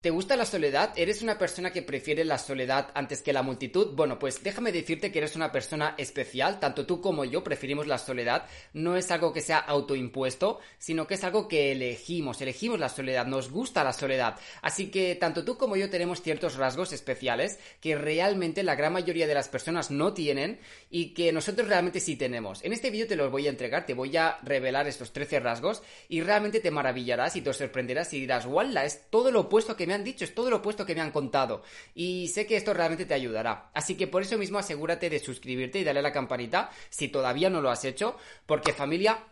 ¿Te 0.00 0.08
gusta 0.08 0.34
la 0.34 0.46
soledad? 0.46 0.94
¿Eres 0.96 1.20
una 1.20 1.36
persona 1.36 1.72
que 1.72 1.82
prefiere 1.82 2.24
la 2.24 2.38
soledad 2.38 2.88
antes 2.94 3.20
que 3.20 3.34
la 3.34 3.42
multitud? 3.42 3.94
Bueno, 3.94 4.18
pues 4.18 4.42
déjame 4.42 4.72
decirte 4.72 5.12
que 5.12 5.18
eres 5.18 5.36
una 5.36 5.52
persona 5.52 5.94
especial, 5.98 6.58
tanto 6.58 6.86
tú 6.86 7.02
como 7.02 7.26
yo 7.26 7.44
preferimos 7.44 7.86
la 7.86 7.98
soledad. 7.98 8.46
No 8.72 8.96
es 8.96 9.10
algo 9.10 9.34
que 9.34 9.42
sea 9.42 9.58
autoimpuesto, 9.58 10.58
sino 10.78 11.06
que 11.06 11.12
es 11.12 11.24
algo 11.24 11.48
que 11.48 11.72
elegimos, 11.72 12.40
elegimos 12.40 12.80
la 12.80 12.88
soledad, 12.88 13.26
nos 13.26 13.50
gusta 13.50 13.84
la 13.84 13.92
soledad. 13.92 14.40
Así 14.62 14.90
que 14.90 15.16
tanto 15.16 15.44
tú 15.44 15.58
como 15.58 15.76
yo 15.76 15.90
tenemos 15.90 16.22
ciertos 16.22 16.56
rasgos 16.56 16.94
especiales 16.94 17.58
que 17.82 17.94
realmente 17.94 18.62
la 18.62 18.76
gran 18.76 18.94
mayoría 18.94 19.26
de 19.26 19.34
las 19.34 19.50
personas 19.50 19.90
no 19.90 20.14
tienen 20.14 20.60
y 20.88 21.12
que 21.12 21.30
nosotros 21.30 21.68
realmente 21.68 22.00
sí 22.00 22.16
tenemos. 22.16 22.64
En 22.64 22.72
este 22.72 22.88
vídeo 22.90 23.06
te 23.06 23.16
los 23.16 23.30
voy 23.30 23.48
a 23.48 23.50
entregar, 23.50 23.84
te 23.84 23.92
voy 23.92 24.16
a 24.16 24.38
revelar 24.44 24.88
estos 24.88 25.12
13 25.12 25.40
rasgos 25.40 25.82
y 26.08 26.22
realmente 26.22 26.60
te 26.60 26.70
maravillarás 26.70 27.36
y 27.36 27.42
te 27.42 27.52
sorprenderás 27.52 28.14
y 28.14 28.20
dirás, 28.20 28.46
¡wala! 28.46 28.86
Es 28.86 29.02
todo 29.10 29.30
lo 29.30 29.40
opuesto 29.40 29.76
que 29.76 29.89
me 29.90 29.94
han 29.96 30.04
dicho, 30.04 30.24
es 30.24 30.34
todo 30.34 30.50
lo 30.50 30.58
opuesto 30.58 30.86
que 30.86 30.94
me 30.94 31.00
han 31.00 31.10
contado. 31.10 31.64
Y 31.94 32.28
sé 32.28 32.46
que 32.46 32.56
esto 32.56 32.72
realmente 32.72 33.06
te 33.06 33.14
ayudará. 33.14 33.70
Así 33.74 33.96
que 33.96 34.06
por 34.06 34.22
eso 34.22 34.38
mismo 34.38 34.58
asegúrate 34.58 35.10
de 35.10 35.18
suscribirte 35.18 35.80
y 35.80 35.84
darle 35.84 35.98
a 35.98 36.04
la 36.04 36.12
campanita 36.12 36.70
si 36.90 37.08
todavía 37.08 37.50
no 37.50 37.60
lo 37.60 37.70
has 37.70 37.84
hecho, 37.84 38.16
porque 38.46 38.72
familia, 38.72 39.24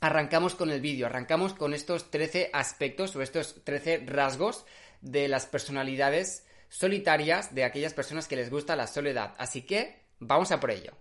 arrancamos 0.00 0.54
con 0.54 0.70
el 0.70 0.82
vídeo, 0.82 1.06
arrancamos 1.06 1.54
con 1.54 1.72
estos 1.72 2.10
13 2.10 2.50
aspectos 2.52 3.16
o 3.16 3.22
estos 3.22 3.64
13 3.64 4.04
rasgos 4.06 4.66
de 5.00 5.26
las 5.28 5.46
personalidades 5.46 6.46
solitarias 6.68 7.54
de 7.54 7.64
aquellas 7.64 7.94
personas 7.94 8.28
que 8.28 8.36
les 8.36 8.50
gusta 8.50 8.76
la 8.76 8.86
soledad. 8.86 9.34
Así 9.38 9.62
que 9.62 10.03
vamos 10.26 10.50
a 10.52 10.60
por 10.60 10.70
ello. 10.70 10.92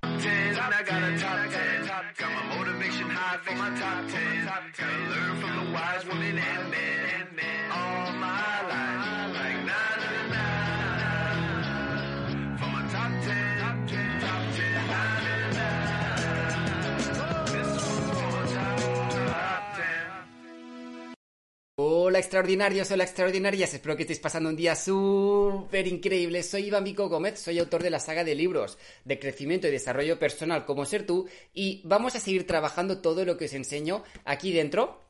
Hola 22.14 22.20
extraordinarios, 22.20 22.92
hola 22.92 23.06
extraordinarias, 23.06 23.74
espero 23.74 23.96
que 23.96 24.04
estéis 24.04 24.20
pasando 24.20 24.48
un 24.48 24.56
día 24.56 24.76
súper 24.76 25.88
increíble. 25.88 26.44
Soy 26.44 26.66
Iván 26.68 26.84
Vico 26.84 27.10
Gómez, 27.10 27.40
soy 27.40 27.58
autor 27.58 27.82
de 27.82 27.90
la 27.90 28.00
saga 28.00 28.24
de 28.24 28.36
libros 28.36 28.78
de 29.04 29.18
crecimiento 29.18 29.68
y 29.68 29.72
desarrollo 29.72 30.20
personal 30.20 30.64
como 30.64 30.86
ser 30.86 31.08
tú 31.08 31.28
y 31.56 31.82
vamos 31.86 32.14
a 32.14 32.20
seguir 32.20 32.46
trabajando 32.46 33.02
todo 33.02 33.26
lo 33.26 33.36
que 33.36 33.46
os 33.46 33.54
enseño 33.54 34.04
aquí 34.26 34.54
dentro 34.54 35.02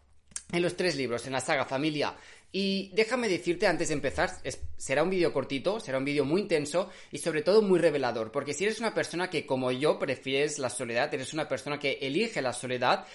en 0.54 0.62
los 0.62 0.78
tres 0.78 0.96
libros, 0.96 1.28
en 1.28 1.34
la 1.34 1.42
saga 1.42 1.66
familia. 1.66 2.16
Y 2.54 2.90
déjame 2.94 3.28
decirte 3.28 3.68
antes 3.68 3.90
de 3.90 3.96
empezar, 3.96 4.32
será 4.78 5.04
un 5.04 5.10
vídeo 5.10 5.34
cortito, 5.34 5.82
será 5.82 5.98
un 5.98 6.06
vídeo 6.06 6.24
muy 6.24 6.40
intenso 6.40 6.90
y 7.12 7.18
sobre 7.18 7.42
todo 7.42 7.62
muy 7.62 7.80
revelador, 7.80 8.32
porque 8.32 8.54
si 8.54 8.64
eres 8.64 8.80
una 8.80 8.94
persona 8.94 9.30
que 9.30 9.46
como 9.46 9.74
yo 9.74 10.00
prefieres 10.00 10.58
la 10.58 10.70
soledad, 10.70 11.14
eres 11.14 11.34
una 11.34 11.50
persona 11.50 11.78
que 11.78 11.98
elige 12.02 12.42
la 12.42 12.54
soledad, 12.54 13.06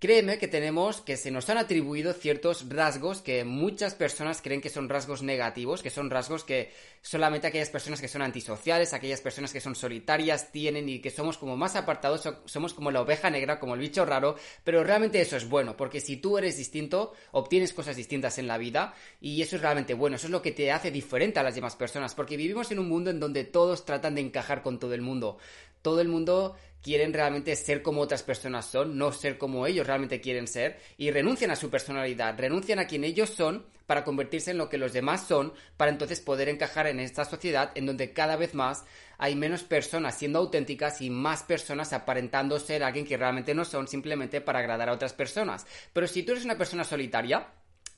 Créeme 0.00 0.38
que 0.38 0.46
tenemos, 0.46 1.00
que 1.00 1.16
se 1.16 1.32
nos 1.32 1.50
han 1.50 1.58
atribuido 1.58 2.12
ciertos 2.12 2.68
rasgos 2.68 3.20
que 3.20 3.44
muchas 3.44 3.96
personas 3.96 4.40
creen 4.40 4.60
que 4.60 4.68
son 4.68 4.88
rasgos 4.88 5.24
negativos, 5.24 5.82
que 5.82 5.90
son 5.90 6.08
rasgos 6.08 6.44
que 6.44 6.70
solamente 7.02 7.48
aquellas 7.48 7.70
personas 7.70 8.00
que 8.00 8.06
son 8.06 8.22
antisociales, 8.22 8.92
aquellas 8.92 9.20
personas 9.20 9.52
que 9.52 9.60
son 9.60 9.74
solitarias 9.74 10.52
tienen 10.52 10.88
y 10.88 11.00
que 11.00 11.10
somos 11.10 11.36
como 11.36 11.56
más 11.56 11.74
apartados, 11.74 12.32
somos 12.44 12.74
como 12.74 12.92
la 12.92 13.00
oveja 13.00 13.28
negra, 13.28 13.58
como 13.58 13.74
el 13.74 13.80
bicho 13.80 14.04
raro, 14.04 14.36
pero 14.62 14.84
realmente 14.84 15.20
eso 15.20 15.36
es 15.36 15.48
bueno, 15.48 15.76
porque 15.76 16.00
si 16.00 16.16
tú 16.16 16.38
eres 16.38 16.56
distinto, 16.56 17.12
obtienes 17.32 17.72
cosas 17.72 17.96
distintas 17.96 18.38
en 18.38 18.46
la 18.46 18.56
vida 18.56 18.94
y 19.20 19.42
eso 19.42 19.56
es 19.56 19.62
realmente 19.62 19.94
bueno, 19.94 20.14
eso 20.14 20.28
es 20.28 20.30
lo 20.30 20.42
que 20.42 20.52
te 20.52 20.70
hace 20.70 20.92
diferente 20.92 21.40
a 21.40 21.42
las 21.42 21.56
demás 21.56 21.74
personas, 21.74 22.14
porque 22.14 22.36
vivimos 22.36 22.70
en 22.70 22.78
un 22.78 22.88
mundo 22.88 23.10
en 23.10 23.18
donde 23.18 23.42
todos 23.42 23.84
tratan 23.84 24.14
de 24.14 24.20
encajar 24.20 24.62
con 24.62 24.78
todo 24.78 24.94
el 24.94 25.02
mundo. 25.02 25.38
Todo 25.80 26.00
el 26.00 26.08
mundo 26.08 26.56
quieren 26.82 27.12
realmente 27.12 27.54
ser 27.56 27.82
como 27.82 28.00
otras 28.00 28.22
personas 28.22 28.66
son, 28.66 28.96
no 28.96 29.12
ser 29.12 29.38
como 29.38 29.66
ellos 29.66 29.86
realmente 29.86 30.20
quieren 30.20 30.46
ser, 30.46 30.78
y 30.96 31.10
renuncian 31.10 31.50
a 31.50 31.56
su 31.56 31.70
personalidad, 31.70 32.38
renuncian 32.38 32.78
a 32.78 32.86
quien 32.86 33.04
ellos 33.04 33.30
son 33.30 33.66
para 33.86 34.04
convertirse 34.04 34.50
en 34.50 34.58
lo 34.58 34.68
que 34.68 34.76
los 34.76 34.92
demás 34.92 35.26
son, 35.26 35.54
para 35.78 35.90
entonces 35.90 36.20
poder 36.20 36.50
encajar 36.50 36.86
en 36.86 37.00
esta 37.00 37.24
sociedad 37.24 37.72
en 37.74 37.86
donde 37.86 38.12
cada 38.12 38.36
vez 38.36 38.54
más 38.54 38.84
hay 39.16 39.34
menos 39.34 39.62
personas 39.62 40.16
siendo 40.16 40.38
auténticas 40.38 41.00
y 41.00 41.08
más 41.08 41.42
personas 41.42 41.94
aparentando 41.94 42.60
ser 42.60 42.82
alguien 42.82 43.06
que 43.06 43.16
realmente 43.16 43.54
no 43.54 43.64
son 43.64 43.88
simplemente 43.88 44.42
para 44.42 44.58
agradar 44.58 44.90
a 44.90 44.92
otras 44.92 45.14
personas. 45.14 45.66
Pero 45.94 46.06
si 46.06 46.22
tú 46.22 46.32
eres 46.32 46.44
una 46.44 46.58
persona 46.58 46.84
solitaria, 46.84 47.48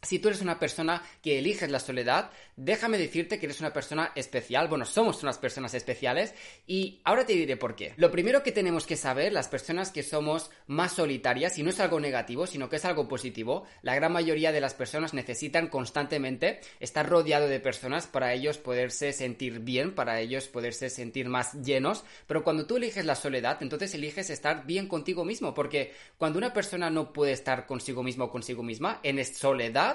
si 0.03 0.19
tú 0.19 0.29
eres 0.29 0.41
una 0.41 0.59
persona 0.59 1.03
que 1.23 1.39
eliges 1.39 1.71
la 1.71 1.81
soledad, 1.81 2.31
déjame 2.57 2.99
decirte 2.99 3.39
que 3.39 3.47
eres 3.47 3.61
una 3.61 3.73
persona 3.73 4.13
especial. 4.15 4.69
Bueno, 4.69 4.85
somos 4.85 5.23
unas 5.23 5.39
personas 5.39 5.75
especiales 5.75 6.35
y 6.67 7.01
ahora 7.05 7.27
te 7.27 7.35
diré 7.35 7.57
por 7.57 7.77
qué. 7.77 7.93
Lo 7.97 8.11
primero 8.11 8.43
que 8.43 8.53
tenemos 8.53 8.87
que 8.87 8.97
saber, 8.97 9.33
las 9.33 9.49
personas 9.49 9.91
que 9.91 10.03
somos 10.03 10.51
más 10.67 10.93
solitarias, 10.93 11.59
y 11.59 11.63
no 11.63 11.71
es 11.71 11.81
algo 11.81 12.01
negativo, 12.01 12.47
sino 12.47 12.69
que 12.69 12.77
es 12.77 12.85
algo 12.85 13.09
positivo, 13.09 13.65
la 13.83 13.95
gran 13.95 14.13
mayoría 14.13 14.53
de 14.53 14.61
las 14.61 14.75
personas 14.75 15.15
necesitan 15.15 15.69
constantemente 15.69 16.61
estar 16.81 17.09
rodeado 17.09 17.49
de 17.49 17.61
personas 17.61 18.07
para 18.07 18.33
ellos 18.33 18.59
poderse 18.59 19.13
sentir 19.13 19.61
bien, 19.61 19.95
para 19.95 20.21
ellos 20.21 20.49
poderse 20.49 20.91
sentir 20.91 21.29
más 21.29 21.55
llenos, 21.63 22.05
pero 22.27 22.43
cuando 22.43 22.67
tú 22.67 22.77
eliges 22.77 23.05
la 23.05 23.15
soledad, 23.15 23.59
entonces 23.63 23.95
eliges 23.95 24.31
estar 24.31 24.67
bien 24.67 24.87
contigo 24.87 25.25
mismo, 25.25 25.55
porque 25.55 25.93
cuando 26.17 26.39
una 26.39 26.53
persona 26.53 26.91
no 26.91 27.13
puede 27.13 27.33
estar 27.33 27.67
consigo 27.67 28.03
mismo 28.03 28.25
o 28.25 28.31
consigo 28.31 28.63
misma, 28.63 29.01
en 29.03 29.21
soledad, 29.25 29.90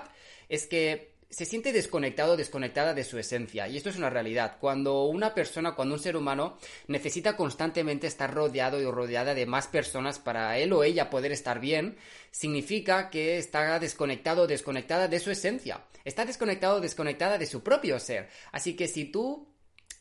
es 0.49 0.67
que 0.67 1.15
se 1.29 1.45
siente 1.45 1.73
desconectado, 1.73 2.37
desconectada 2.37 2.93
de 2.93 3.03
su 3.03 3.17
esencia. 3.17 3.67
Y 3.67 3.77
esto 3.77 3.89
es 3.89 3.97
una 3.97 4.09
realidad. 4.09 4.57
Cuando 4.59 5.03
una 5.03 5.33
persona, 5.33 5.75
cuando 5.75 5.95
un 5.95 5.99
ser 5.99 6.15
humano 6.15 6.57
necesita 6.87 7.35
constantemente 7.35 8.07
estar 8.07 8.33
rodeado 8.33 8.79
y 8.79 8.85
rodeada 8.85 9.33
de 9.33 9.45
más 9.45 9.67
personas 9.67 10.19
para 10.19 10.57
él 10.57 10.71
o 10.71 10.83
ella 10.83 11.09
poder 11.09 11.31
estar 11.31 11.59
bien, 11.59 11.97
significa 12.31 13.09
que 13.09 13.37
está 13.37 13.79
desconectado, 13.79 14.47
desconectada 14.47 15.07
de 15.07 15.19
su 15.19 15.31
esencia. 15.31 15.83
Está 16.05 16.23
desconectado, 16.23 16.79
desconectada 16.79 17.37
de 17.37 17.47
su 17.47 17.63
propio 17.63 17.99
ser. 17.99 18.29
Así 18.51 18.75
que 18.75 18.87
si 18.87 19.05
tú 19.05 19.47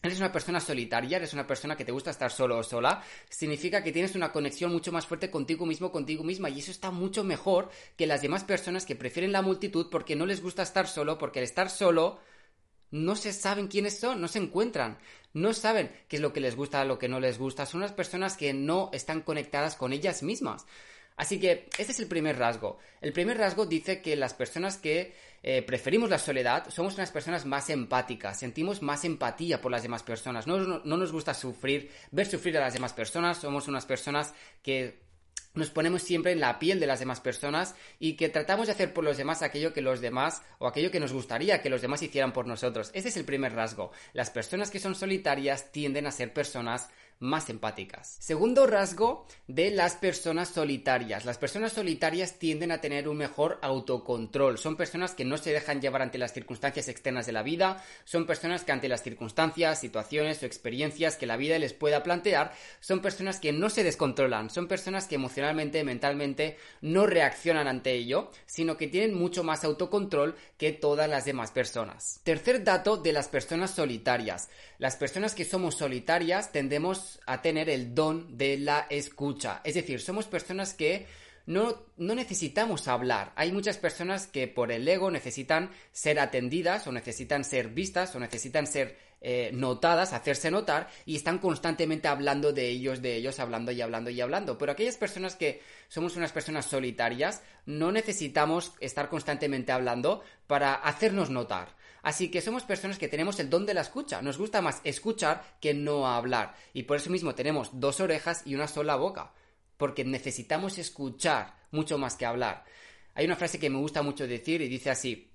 eres 0.09 0.19
una 0.19 0.33
persona 0.33 0.61
solitaria, 0.61 1.17
eres 1.17 1.33
una 1.33 1.47
persona 1.47 1.77
que 1.77 1.85
te 1.85 1.93
gusta 1.93 2.11
estar 2.11 2.31
solo 2.31 2.59
o 2.59 2.63
sola, 2.63 3.03
significa 3.29 3.83
que 3.83 3.93
tienes 3.93 4.15
una 4.15 4.33
conexión 4.33 4.71
mucho 4.71 4.93
más 4.93 5.07
fuerte 5.07 5.31
contigo 5.31 5.67
mismo, 5.67 5.91
contigo 5.91 6.25
misma, 6.25 6.51
y 6.51 6.59
eso 6.59 6.71
está 6.71 6.91
mucho 6.91 7.25
mejor 7.25 7.71
que 7.97 8.07
las 8.07 8.23
demás 8.23 8.45
personas 8.45 8.85
que 8.85 8.97
prefieren 8.97 9.33
la 9.33 9.43
multitud 9.43 9.89
porque 9.91 10.17
no 10.17 10.27
les 10.27 10.43
gusta 10.43 10.63
estar 10.63 10.87
solo, 10.87 11.19
porque 11.19 11.39
al 11.39 11.45
estar 11.45 11.71
solo 11.71 12.19
no 12.91 13.17
se 13.17 13.33
saben 13.33 13.67
quiénes 13.67 13.99
son, 13.99 14.21
no 14.21 14.29
se 14.29 14.39
encuentran, 14.39 14.99
no 15.33 15.53
saben 15.53 15.91
qué 16.09 16.17
es 16.17 16.23
lo 16.23 16.33
que 16.33 16.41
les 16.41 16.55
gusta, 16.55 16.85
lo 16.85 16.99
que 16.99 17.09
no 17.09 17.19
les 17.19 17.39
gusta, 17.39 17.67
son 17.67 17.81
unas 17.81 17.93
personas 17.93 18.37
que 18.37 18.53
no 18.53 18.91
están 18.93 19.23
conectadas 19.23 19.75
con 19.75 19.93
ellas 19.93 20.23
mismas. 20.23 20.67
Así 21.17 21.39
que 21.39 21.69
este 21.79 21.93
es 21.93 22.01
el 22.01 22.09
primer 22.09 22.39
rasgo. 22.39 22.79
El 23.01 23.13
primer 23.13 23.39
rasgo 23.39 23.67
dice 23.67 24.03
que 24.03 24.17
las 24.17 24.35
personas 24.35 24.77
que 24.77 25.15
eh, 25.47 25.61
preferimos 25.61 26.09
la 26.09 26.19
soledad 26.19 26.71
somos 26.71 26.95
unas 26.95 27.11
personas 27.11 27.45
más 27.45 27.69
empáticas, 27.69 28.39
sentimos 28.39 28.81
más 28.81 29.05
empatía 29.05 29.61
por 29.61 29.71
las 29.71 29.83
demás 29.83 30.03
personas, 30.03 30.47
no, 30.47 30.57
no 30.59 30.97
nos 30.97 31.13
gusta 31.13 31.35
sufrir, 31.35 31.91
ver 32.11 32.27
sufrir 32.27 32.57
a 32.57 32.63
las 32.63 32.73
demás 32.73 32.95
personas, 32.95 33.43
somos 33.43 33.69
unas 33.69 33.85
personas 33.85 34.33
que 34.63 35.05
nos 35.53 35.69
ponemos 35.69 36.01
siempre 36.01 36.33
en 36.33 36.41
la 36.41 36.59
piel 36.59 36.81
de 36.81 36.87
las 36.87 36.99
demás 36.99 37.21
personas 37.21 37.75
y 37.99 38.15
que 38.15 38.31
tratamos 38.31 38.69
de 38.69 38.73
hacer 38.73 38.95
por 38.95 39.05
los 39.05 39.19
demás 39.19 39.43
aquello 39.43 39.75
que 39.75 39.83
los 39.83 40.01
demás 40.01 40.41
o 40.59 40.67
aquello 40.67 40.91
que 40.91 40.99
nos 40.99 41.13
gustaría 41.13 41.61
que 41.61 41.69
los 41.69 41.83
demás 41.83 42.03
hicieran 42.03 42.33
por 42.33 42.47
nosotros. 42.47 42.91
Ese 42.95 43.09
es 43.09 43.17
el 43.19 43.27
primer 43.27 43.53
rasgo. 43.53 43.93
Las 44.15 44.31
personas 44.31 44.71
que 44.71 44.81
son 44.81 44.95
solitarias 44.95 45.71
tienden 45.73 46.07
a 46.07 46.11
ser 46.11 46.33
personas 46.33 46.89
más 47.19 47.51
empáticas. 47.51 48.17
Segundo 48.21 48.67
rasgo 48.67 49.27
de 49.47 49.71
las 49.71 49.97
personas 49.97 50.49
solitarias. 50.49 51.25
Las 51.25 51.39
personas 51.39 51.73
solitarias 51.73 52.39
tienden 52.39 52.73
a 52.73 52.81
tener 52.81 53.09
un 53.09 53.17
mejor 53.17 53.59
autocontrol. 53.63 54.59
Son 54.59 54.77
personas 54.77 55.15
que 55.15 55.25
no 55.25 55.37
se 55.37 55.53
dejan 55.53 55.81
llevar 55.81 56.03
ante 56.03 56.19
las 56.19 56.33
circunstancias 56.33 56.89
externas 56.89 57.27
de 57.27 57.33
la 57.33 57.43
vida. 57.43 57.83
Son 58.05 58.27
personas 58.27 58.65
que 58.65 58.73
ante 58.73 58.89
las 58.89 59.03
circunstancias, 59.03 59.81
situaciones 59.81 60.43
o 60.43 60.47
experiencias 60.47 61.17
que 61.17 61.27
la 61.27 61.37
vida 61.37 61.59
les 61.59 61.73
pueda 61.73 62.03
plantear, 62.03 62.53
son 62.81 63.01
personas 63.01 63.41
que 63.41 63.53
no 63.53 63.71
se 63.71 63.85
descontrolan. 63.85 64.51
Son 64.51 64.69
personas 64.69 65.07
que 65.07 65.15
emocionalmente, 65.15 65.85
mentalmente 65.85 66.59
no 66.81 67.07
reaccionan 67.07 67.69
ante 67.69 67.93
ello, 67.93 68.31
sino 68.47 68.77
que 68.77 68.89
tienen 68.89 69.15
mucho 69.15 69.45
más 69.45 69.65
autocontrol 69.65 70.37
que 70.59 70.73
todas 70.73 71.09
las 71.09 71.25
demás 71.25 71.51
personas. 71.51 72.21
Tercer 72.25 72.65
dato 72.65 72.97
de 72.97 73.13
las 73.13 73.29
personas 73.29 73.71
solitarias. 73.71 74.49
Las 74.79 74.97
personas 74.97 75.35
que 75.35 75.45
somos 75.45 75.77
solitarias 75.77 76.53
tendemos 76.53 76.99
a 77.27 77.43
tener 77.43 77.69
el 77.69 77.95
don 77.95 78.37
de 78.37 78.59
la 78.59 78.87
escucha. 78.91 79.61
Es 79.65 79.75
decir, 79.75 80.01
somos 80.01 80.27
personas 80.27 80.75
que 80.75 81.07
no, 81.47 81.83
no, 81.97 82.15
necesitamos 82.15 82.89
hablar. 82.89 83.33
Hay 83.37 83.53
muchas 83.53 83.77
personas 83.77 84.27
que 84.27 84.49
por 84.49 84.73
el 84.73 84.89
ego 84.89 85.11
necesitan 85.11 85.71
ser 85.93 86.19
atendidas 86.19 86.87
o 86.87 86.93
necesitan 86.93 87.45
ser 87.45 87.69
vistas 87.69 88.15
o 88.15 88.21
necesitan 88.21 88.67
ser 88.67 88.97
eh, 89.27 89.51
notadas, 89.55 90.13
hacerse 90.13 90.51
notar 90.51 90.89
y 91.07 91.17
están 91.17 91.39
constantemente 91.39 92.09
hablando 92.09 92.53
de 92.53 92.69
ellos, 92.69 93.01
de 93.01 93.17
ellos, 93.17 93.41
hablando 93.41 93.73
y 93.73 93.81
hablando 93.81 94.11
y 94.11 94.21
hablando. 94.21 94.59
Pero 94.59 94.73
aquellas 94.73 94.99
personas 94.99 95.35
que 95.35 95.63
somos 95.89 96.17
unas 96.17 96.31
personas 96.31 96.67
solitarias, 96.67 97.43
no 97.65 97.91
necesitamos 97.91 98.73
estar 98.81 99.09
constantemente 99.09 99.73
hablando 99.73 100.23
para 100.47 100.75
hacernos 100.75 101.31
notar. 101.31 101.75
Así 102.05 102.31
que 102.31 102.43
somos 102.43 102.65
personas 102.65 102.99
que 102.99 103.09
tenemos 103.09 103.41
el 103.41 103.49
don 103.49 103.65
de 103.65 103.73
la 103.73 103.81
escucha. 103.81 104.21
Nos 104.21 104.37
gusta 104.37 104.61
más 104.61 104.83
escuchar 104.85 105.57
que 105.59 105.73
no 105.73 106.07
hablar. 106.07 106.55
Y 106.75 106.83
por 106.83 106.99
eso 106.99 107.09
mismo 107.09 107.35
tenemos 107.35 107.71
dos 107.81 107.99
orejas 108.01 108.43
y 108.45 108.55
una 108.55 108.69
sola 108.69 108.95
boca. 108.97 109.33
Porque 109.79 110.05
necesitamos 110.05 110.77
escuchar 110.77 111.57
mucho 111.71 111.97
más 111.97 112.17
que 112.17 112.27
hablar. 112.27 112.65
Hay 113.15 113.25
una 113.25 113.37
frase 113.37 113.59
que 113.59 113.71
me 113.71 113.79
gusta 113.79 114.03
mucho 114.03 114.27
decir 114.27 114.61
y 114.61 114.69
dice 114.69 114.91
así, 114.91 115.31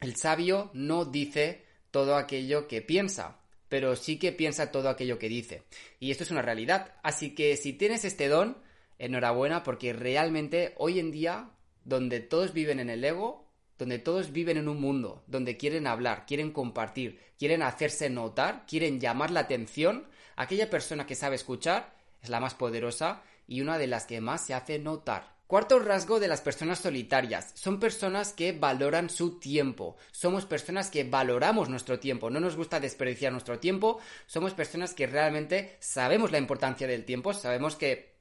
el 0.00 0.14
sabio 0.14 0.70
no 0.74 1.04
dice 1.04 1.64
todo 1.90 2.16
aquello 2.16 2.68
que 2.68 2.82
piensa, 2.82 3.38
pero 3.68 3.96
sí 3.96 4.18
que 4.18 4.30
piensa 4.30 4.70
todo 4.70 4.88
aquello 4.90 5.18
que 5.18 5.28
dice. 5.28 5.64
Y 5.98 6.12
esto 6.12 6.22
es 6.22 6.30
una 6.30 6.42
realidad. 6.42 6.94
Así 7.02 7.34
que 7.34 7.56
si 7.56 7.72
tienes 7.72 8.04
este 8.04 8.28
don, 8.28 8.58
enhorabuena 8.98 9.64
porque 9.64 9.92
realmente 9.92 10.74
hoy 10.76 11.00
en 11.00 11.10
día, 11.10 11.50
donde 11.84 12.20
todos 12.20 12.52
viven 12.52 12.78
en 12.78 12.90
el 12.90 13.04
ego, 13.04 13.51
donde 13.82 13.98
todos 13.98 14.30
viven 14.30 14.58
en 14.58 14.68
un 14.68 14.80
mundo, 14.80 15.24
donde 15.26 15.56
quieren 15.56 15.88
hablar, 15.88 16.24
quieren 16.24 16.52
compartir, 16.52 17.18
quieren 17.36 17.62
hacerse 17.62 18.08
notar, 18.08 18.64
quieren 18.64 19.00
llamar 19.00 19.32
la 19.32 19.40
atención, 19.40 20.06
aquella 20.36 20.70
persona 20.70 21.04
que 21.04 21.16
sabe 21.16 21.34
escuchar 21.34 21.92
es 22.22 22.28
la 22.28 22.38
más 22.38 22.54
poderosa 22.54 23.22
y 23.48 23.60
una 23.60 23.78
de 23.78 23.88
las 23.88 24.06
que 24.06 24.20
más 24.20 24.46
se 24.46 24.54
hace 24.54 24.78
notar. 24.78 25.34
Cuarto 25.48 25.80
rasgo 25.80 26.20
de 26.20 26.28
las 26.28 26.40
personas 26.40 26.78
solitarias. 26.78 27.50
Son 27.54 27.80
personas 27.80 28.32
que 28.32 28.52
valoran 28.52 29.10
su 29.10 29.40
tiempo. 29.40 29.96
Somos 30.12 30.46
personas 30.46 30.88
que 30.88 31.02
valoramos 31.02 31.68
nuestro 31.68 31.98
tiempo. 31.98 32.30
No 32.30 32.38
nos 32.38 32.54
gusta 32.54 32.78
desperdiciar 32.78 33.32
nuestro 33.32 33.58
tiempo. 33.58 33.98
Somos 34.28 34.54
personas 34.54 34.94
que 34.94 35.08
realmente 35.08 35.76
sabemos 35.80 36.30
la 36.30 36.38
importancia 36.38 36.86
del 36.86 37.04
tiempo. 37.04 37.34
Sabemos 37.34 37.74
que 37.74 38.12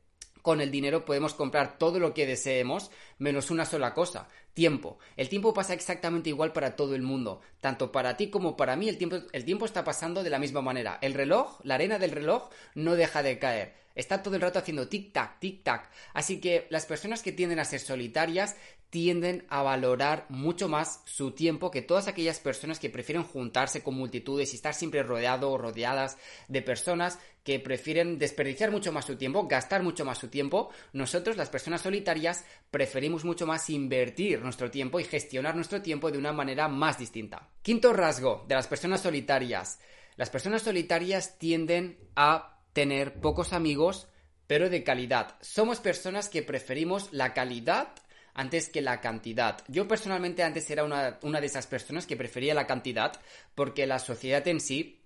con 0.42 0.62
el 0.62 0.72
dinero 0.72 1.06
podemos 1.06 1.34
comprar 1.34 1.78
todo 1.78 2.00
lo 2.00 2.14
que 2.14 2.26
deseemos, 2.26 2.92
menos 3.22 3.52
una 3.52 3.66
sola 3.66 3.94
cosa, 3.94 4.28
tiempo. 4.54 4.98
El 5.16 5.30
tiempo 5.30 5.54
pasa 5.54 5.74
exactamente 5.74 6.30
igual 6.30 6.52
para 6.52 6.76
todo 6.76 6.96
el 6.96 7.04
mundo, 7.04 7.42
tanto 7.62 7.92
para 7.92 8.18
ti 8.18 8.30
como 8.30 8.58
para 8.58 8.76
mí, 8.76 8.90
el 8.90 8.98
tiempo, 8.98 9.18
el 9.32 9.46
tiempo 9.46 9.66
está 9.66 9.84
pasando 9.84 10.24
de 10.24 10.32
la 10.32 10.40
misma 10.40 10.62
manera. 10.62 10.98
El 11.02 11.14
reloj, 11.14 11.60
la 11.64 11.76
arena 11.76 12.00
del 12.00 12.12
reloj, 12.12 12.50
no 12.74 12.96
deja 12.96 13.22
de 13.22 13.38
caer. 13.38 13.76
Está 13.94 14.24
todo 14.24 14.36
el 14.36 14.42
rato 14.42 14.58
haciendo 14.58 14.90
tic-tac, 14.90 15.40
tic-tac. 15.40 15.90
Así 16.14 16.40
que 16.40 16.66
las 16.70 16.86
personas 16.86 17.22
que 17.22 17.32
tienden 17.32 17.60
a 17.60 17.66
ser 17.66 17.80
solitarias 17.80 18.56
tienden 18.90 19.46
a 19.48 19.64
valorar 19.64 20.26
mucho 20.28 20.68
más 20.68 21.02
su 21.06 21.32
tiempo 21.32 21.72
que 21.72 21.82
todas 21.82 22.10
aquellas 22.10 22.40
personas 22.40 22.78
que 22.78 22.90
prefieren 22.90 23.24
juntarse 23.24 23.82
con 23.82 23.96
multitudes 23.96 24.52
y 24.52 24.58
estar 24.58 24.74
siempre 24.74 25.02
rodeado 25.02 25.50
o 25.50 25.58
rodeadas 25.58 26.18
de 26.50 26.62
personas 26.62 27.18
que 27.46 27.60
prefieren 27.60 28.20
desperdiciar 28.20 28.70
mucho 28.70 28.92
más 28.92 29.06
su 29.06 29.16
tiempo, 29.16 29.48
gastar 29.48 29.82
mucho 29.82 30.04
más 30.04 30.18
su 30.18 30.28
tiempo. 30.28 30.70
Nosotros, 30.92 31.38
las 31.38 31.50
personas 31.50 31.82
solitarias, 31.82 32.46
preferimos 32.70 33.11
mucho 33.26 33.46
más 33.46 33.70
invertir 33.70 34.42
nuestro 34.42 34.72
tiempo 34.72 35.00
y 35.00 35.04
gestionar 35.04 35.56
nuestro 35.56 35.82
tiempo 35.82 36.12
de 36.12 36.18
una 36.18 36.32
manera 36.34 36.68
más 36.68 36.98
distinta. 36.98 37.50
Quinto 37.62 37.94
rasgo 37.94 38.46
de 38.48 38.56
las 38.56 38.68
personas 38.68 39.02
solitarias. 39.02 39.80
Las 40.16 40.30
personas 40.30 40.62
solitarias 40.62 41.38
tienden 41.38 41.98
a 42.16 42.60
tener 42.74 43.20
pocos 43.20 43.54
amigos, 43.54 44.08
pero 44.48 44.70
de 44.70 44.84
calidad. 44.84 45.38
Somos 45.42 45.80
personas 45.80 46.30
que 46.30 46.44
preferimos 46.44 47.12
la 47.12 47.34
calidad 47.34 47.94
antes 48.34 48.70
que 48.70 48.82
la 48.82 49.02
cantidad. 49.02 49.62
Yo 49.68 49.88
personalmente 49.88 50.44
antes 50.44 50.70
era 50.70 50.84
una, 50.84 51.12
de 51.12 51.46
esas 51.46 51.68
personas 51.68 52.06
que 52.06 52.18
prefería 52.18 52.54
la 52.54 52.68
cantidad 52.68 53.14
porque 53.56 53.88
la 53.88 54.00
sociedad 54.00 54.48
en 54.48 54.60
sí 54.60 55.04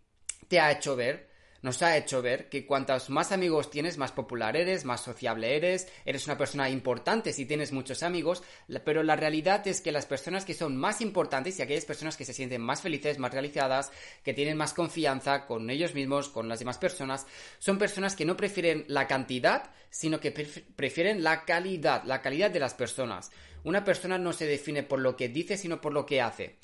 te 0.48 0.60
ha 0.60 0.72
hecho 0.72 0.96
ver 0.96 1.30
nos 1.66 1.82
ha 1.82 1.98
hecho 1.98 2.22
ver 2.22 2.48
que 2.48 2.64
cuantos 2.68 3.10
más 3.10 3.32
amigos 3.32 3.72
tienes, 3.72 3.98
más 3.98 4.12
popular 4.12 4.56
eres, 4.56 4.86
más 4.86 5.02
sociable 5.02 5.58
eres, 5.58 5.88
eres 6.06 6.28
una 6.28 6.38
persona 6.38 6.70
importante 6.70 7.34
si 7.34 7.48
tienes 7.48 7.72
muchos 7.72 8.04
amigos, 8.04 8.44
pero 8.86 9.02
la 9.02 9.16
realidad 9.16 9.68
es 9.68 9.82
que 9.82 9.92
las 9.92 10.06
personas 10.06 10.46
que 10.46 10.54
son 10.54 10.78
más 10.78 11.02
importantes 11.02 11.58
y 11.58 11.64
aquellas 11.64 11.86
personas 11.86 12.18
que 12.18 12.24
se 12.24 12.34
sienten 12.34 12.62
más 12.62 12.84
felices, 12.84 13.18
más 13.18 13.34
realizadas, 13.34 13.92
que 14.24 14.36
tienen 14.36 14.58
más 14.58 14.76
confianza 14.76 15.48
con 15.48 15.68
ellos 15.72 15.96
mismos, 15.96 16.30
con 16.30 16.48
las 16.48 16.60
demás 16.60 16.78
personas, 16.78 17.26
son 17.58 17.80
personas 17.80 18.16
que 18.16 18.26
no 18.26 18.38
prefieren 18.38 18.86
la 18.88 19.08
cantidad, 19.08 19.72
sino 19.90 20.20
que 20.20 20.30
prefieren 20.76 21.24
la 21.24 21.46
calidad, 21.46 22.04
la 22.04 22.22
calidad 22.22 22.52
de 22.52 22.60
las 22.60 22.76
personas. 22.76 23.32
Una 23.64 23.84
persona 23.84 24.20
no 24.20 24.34
se 24.34 24.46
define 24.46 24.84
por 24.84 25.00
lo 25.00 25.16
que 25.16 25.30
dice, 25.30 25.58
sino 25.58 25.82
por 25.82 25.94
lo 25.94 26.06
que 26.06 26.22
hace. 26.22 26.58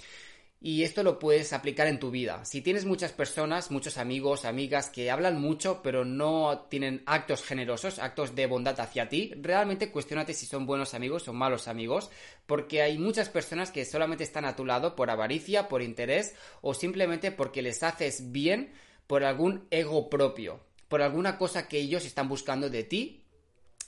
Y 0.64 0.84
esto 0.84 1.02
lo 1.02 1.18
puedes 1.18 1.54
aplicar 1.54 1.88
en 1.88 2.00
tu 2.00 2.12
vida. 2.12 2.46
Si 2.46 2.62
tienes 2.62 2.86
muchas 2.86 3.12
personas, 3.12 3.72
muchos 3.72 3.98
amigos, 3.98 4.46
amigas 4.46 4.92
que 4.92 5.10
hablan 5.10 5.42
mucho 5.42 5.82
pero 5.82 6.06
no 6.06 6.68
tienen 6.70 7.02
actos 7.08 7.42
generosos, 7.42 7.98
actos 7.98 8.36
de 8.36 8.46
bondad 8.46 8.80
hacia 8.80 9.10
ti, 9.10 9.34
realmente 9.42 9.90
cuestionate 9.90 10.36
si 10.36 10.46
son 10.46 10.68
buenos 10.68 10.94
amigos 10.94 11.28
o 11.28 11.34
malos 11.34 11.68
amigos, 11.68 12.12
porque 12.46 12.84
hay 12.84 13.00
muchas 13.00 13.30
personas 13.30 13.72
que 13.72 13.86
solamente 13.86 14.24
están 14.24 14.46
a 14.46 14.56
tu 14.56 14.64
lado 14.64 14.96
por 14.96 15.10
avaricia, 15.10 15.68
por 15.68 15.82
interés 15.82 16.36
o 16.62 16.76
simplemente 16.76 17.32
porque 17.32 17.64
les 17.64 17.82
haces 17.82 18.32
bien 18.32 18.72
por 19.08 19.24
algún 19.24 19.66
ego 19.72 20.12
propio, 20.12 20.60
por 20.88 21.02
alguna 21.02 21.40
cosa 21.40 21.68
que 21.68 21.80
ellos 21.80 22.06
están 22.06 22.30
buscando 22.30 22.70
de 22.70 22.84
ti 22.84 23.22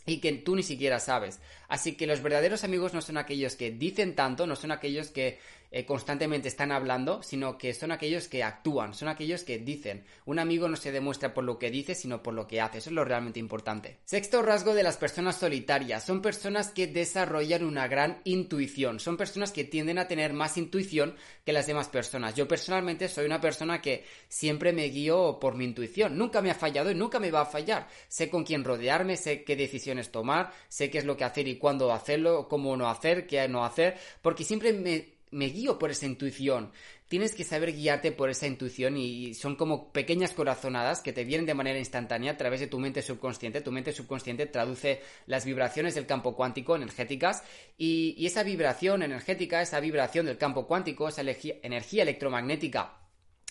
y 0.05 0.19
que 0.19 0.33
tú 0.33 0.55
ni 0.55 0.63
siquiera 0.63 0.99
sabes. 0.99 1.39
Así 1.67 1.93
que 1.93 2.07
los 2.07 2.21
verdaderos 2.21 2.63
amigos 2.63 2.93
no 2.93 3.01
son 3.01 3.17
aquellos 3.17 3.55
que 3.55 3.71
dicen 3.71 4.15
tanto, 4.15 4.47
no 4.47 4.55
son 4.55 4.71
aquellos 4.71 5.09
que 5.09 5.39
eh, 5.73 5.87
constantemente 5.87 6.47
están 6.47 6.71
hablando, 6.71 7.23
sino 7.23 7.57
que 7.57 7.73
son 7.73 7.91
aquellos 7.91 8.27
que 8.27 8.43
actúan, 8.43 8.93
son 8.93 9.07
aquellos 9.07 9.43
que 9.43 9.57
dicen. 9.57 10.05
Un 10.23 10.37
amigo 10.37 10.67
no 10.67 10.75
se 10.75 10.91
demuestra 10.91 11.33
por 11.33 11.43
lo 11.43 11.57
que 11.57 11.71
dice, 11.71 11.95
sino 11.95 12.21
por 12.21 12.35
lo 12.35 12.45
que 12.45 12.61
hace. 12.61 12.77
Eso 12.77 12.91
es 12.91 12.95
lo 12.95 13.03
realmente 13.03 13.39
importante. 13.39 13.97
Sexto 14.05 14.43
rasgo 14.43 14.75
de 14.75 14.83
las 14.83 14.97
personas 14.97 15.37
solitarias. 15.37 16.05
Son 16.05 16.21
personas 16.21 16.69
que 16.69 16.85
desarrollan 16.85 17.65
una 17.65 17.87
gran 17.87 18.21
intuición. 18.23 18.99
Son 18.99 19.17
personas 19.17 19.51
que 19.51 19.63
tienden 19.63 19.97
a 19.97 20.07
tener 20.07 20.31
más 20.33 20.59
intuición 20.59 21.15
que 21.43 21.53
las 21.53 21.65
demás 21.65 21.89
personas. 21.89 22.35
Yo 22.35 22.47
personalmente 22.47 23.09
soy 23.09 23.25
una 23.25 23.41
persona 23.41 23.81
que 23.81 24.05
siempre 24.27 24.73
me 24.73 24.85
guío 24.89 25.39
por 25.39 25.55
mi 25.55 25.65
intuición. 25.65 26.19
Nunca 26.19 26.43
me 26.43 26.51
ha 26.51 26.55
fallado 26.55 26.91
y 26.91 26.95
nunca 26.95 27.19
me 27.19 27.31
va 27.31 27.41
a 27.41 27.45
fallar. 27.47 27.87
Sé 28.09 28.29
con 28.29 28.43
quién 28.43 28.63
rodearme, 28.63 29.17
sé 29.17 29.43
qué 29.43 29.55
decisiones 29.55 30.11
tomar, 30.11 30.51
sé 30.69 30.91
qué 30.91 30.99
es 30.99 31.05
lo 31.05 31.17
que 31.17 31.23
hacer 31.23 31.47
y 31.47 31.57
cuándo 31.57 31.91
hacerlo, 31.91 32.47
cómo 32.47 32.77
no 32.77 32.87
hacer, 32.89 33.25
qué 33.25 33.47
no 33.47 33.65
hacer, 33.65 33.97
porque 34.21 34.43
siempre 34.43 34.71
me 34.71 35.12
me 35.33 35.47
guío 35.47 35.77
por 35.77 35.91
esa 35.91 36.05
intuición. 36.05 36.71
Tienes 37.07 37.35
que 37.35 37.43
saber 37.43 37.73
guiarte 37.73 38.11
por 38.11 38.29
esa 38.29 38.47
intuición 38.47 38.97
y 38.97 39.33
son 39.33 39.55
como 39.55 39.91
pequeñas 39.91 40.31
corazonadas 40.31 41.01
que 41.01 41.13
te 41.13 41.25
vienen 41.25 41.45
de 41.45 41.53
manera 41.53 41.77
instantánea 41.77 42.31
a 42.31 42.37
través 42.37 42.59
de 42.59 42.67
tu 42.67 42.79
mente 42.79 43.01
subconsciente. 43.01 43.61
Tu 43.61 43.71
mente 43.71 43.91
subconsciente 43.91 44.45
traduce 44.45 45.01
las 45.27 45.45
vibraciones 45.45 45.95
del 45.95 46.05
campo 46.05 46.35
cuántico 46.35 46.75
energéticas 46.75 47.43
y, 47.77 48.25
esa 48.25 48.43
vibración 48.43 49.03
energética, 49.03 49.61
esa 49.61 49.79
vibración 49.79 50.25
del 50.25 50.37
campo 50.37 50.65
cuántico, 50.65 51.07
esa 51.07 51.21
energía 51.21 52.03
electromagnética 52.03 53.02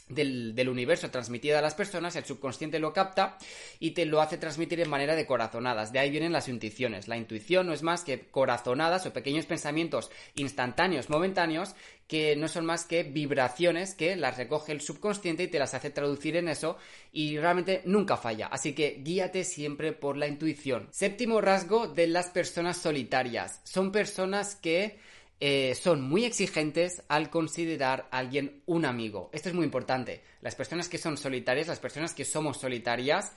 del, 0.08 0.68
universo 0.68 1.10
transmitida 1.10 1.58
a 1.58 1.62
las 1.62 1.74
personas, 1.74 2.16
el 2.16 2.24
subconsciente 2.24 2.78
lo 2.78 2.92
capta 2.92 3.38
y 3.78 3.92
te 3.92 4.06
lo 4.06 4.20
hace 4.20 4.38
transmitir 4.38 4.80
en 4.80 4.90
manera 4.90 5.14
de 5.14 5.26
corazonadas. 5.26 5.92
De 5.92 5.98
ahí 5.98 6.10
vienen 6.10 6.32
las 6.32 6.48
intuiciones. 6.48 7.08
La 7.08 7.16
intuición 7.16 7.66
no 7.66 7.72
es 7.72 7.82
más 7.82 8.04
que 8.04 8.28
corazonadas 8.30 9.06
o 9.06 9.12
pequeños 9.12 9.46
pensamientos 9.46 10.10
instantáneos, 10.34 11.10
momentáneos, 11.10 11.74
que 12.06 12.36
no 12.36 12.48
son 12.48 12.66
más 12.66 12.84
que 12.84 13.04
vibraciones 13.04 13.94
que 13.94 14.16
las 14.16 14.36
recoge 14.36 14.72
el 14.72 14.82
subconsciente 14.82 15.44
y 15.44 15.48
te 15.48 15.58
las 15.58 15.72
hace 15.72 15.90
traducir 15.90 16.36
en 16.36 16.48
eso 16.48 16.76
y 17.10 17.38
realmente 17.38 17.82
nunca 17.86 18.16
falla. 18.16 18.48
Así 18.48 18.74
que 18.74 19.00
guíate 19.02 19.44
siempre 19.44 19.92
por 19.92 20.16
la 20.16 20.26
intuición. 20.26 20.88
Séptimo 20.90 21.40
rasgo 21.40 21.88
de 21.88 22.08
las 22.08 22.28
personas 22.28 22.76
solitarias. 22.76 23.60
Son 23.64 23.92
personas 23.92 24.56
que 24.56 24.98
eh, 25.44 25.74
son 25.74 26.02
muy 26.02 26.24
exigentes 26.24 27.02
al 27.08 27.28
considerar 27.28 28.06
a 28.12 28.18
alguien 28.18 28.62
un 28.64 28.84
amigo. 28.84 29.28
Esto 29.32 29.48
es 29.48 29.56
muy 29.56 29.64
importante. 29.64 30.22
Las 30.40 30.54
personas 30.54 30.88
que 30.88 30.98
son 30.98 31.16
solitarias, 31.16 31.66
las 31.66 31.80
personas 31.80 32.14
que 32.14 32.24
somos 32.24 32.58
solitarias, 32.58 33.32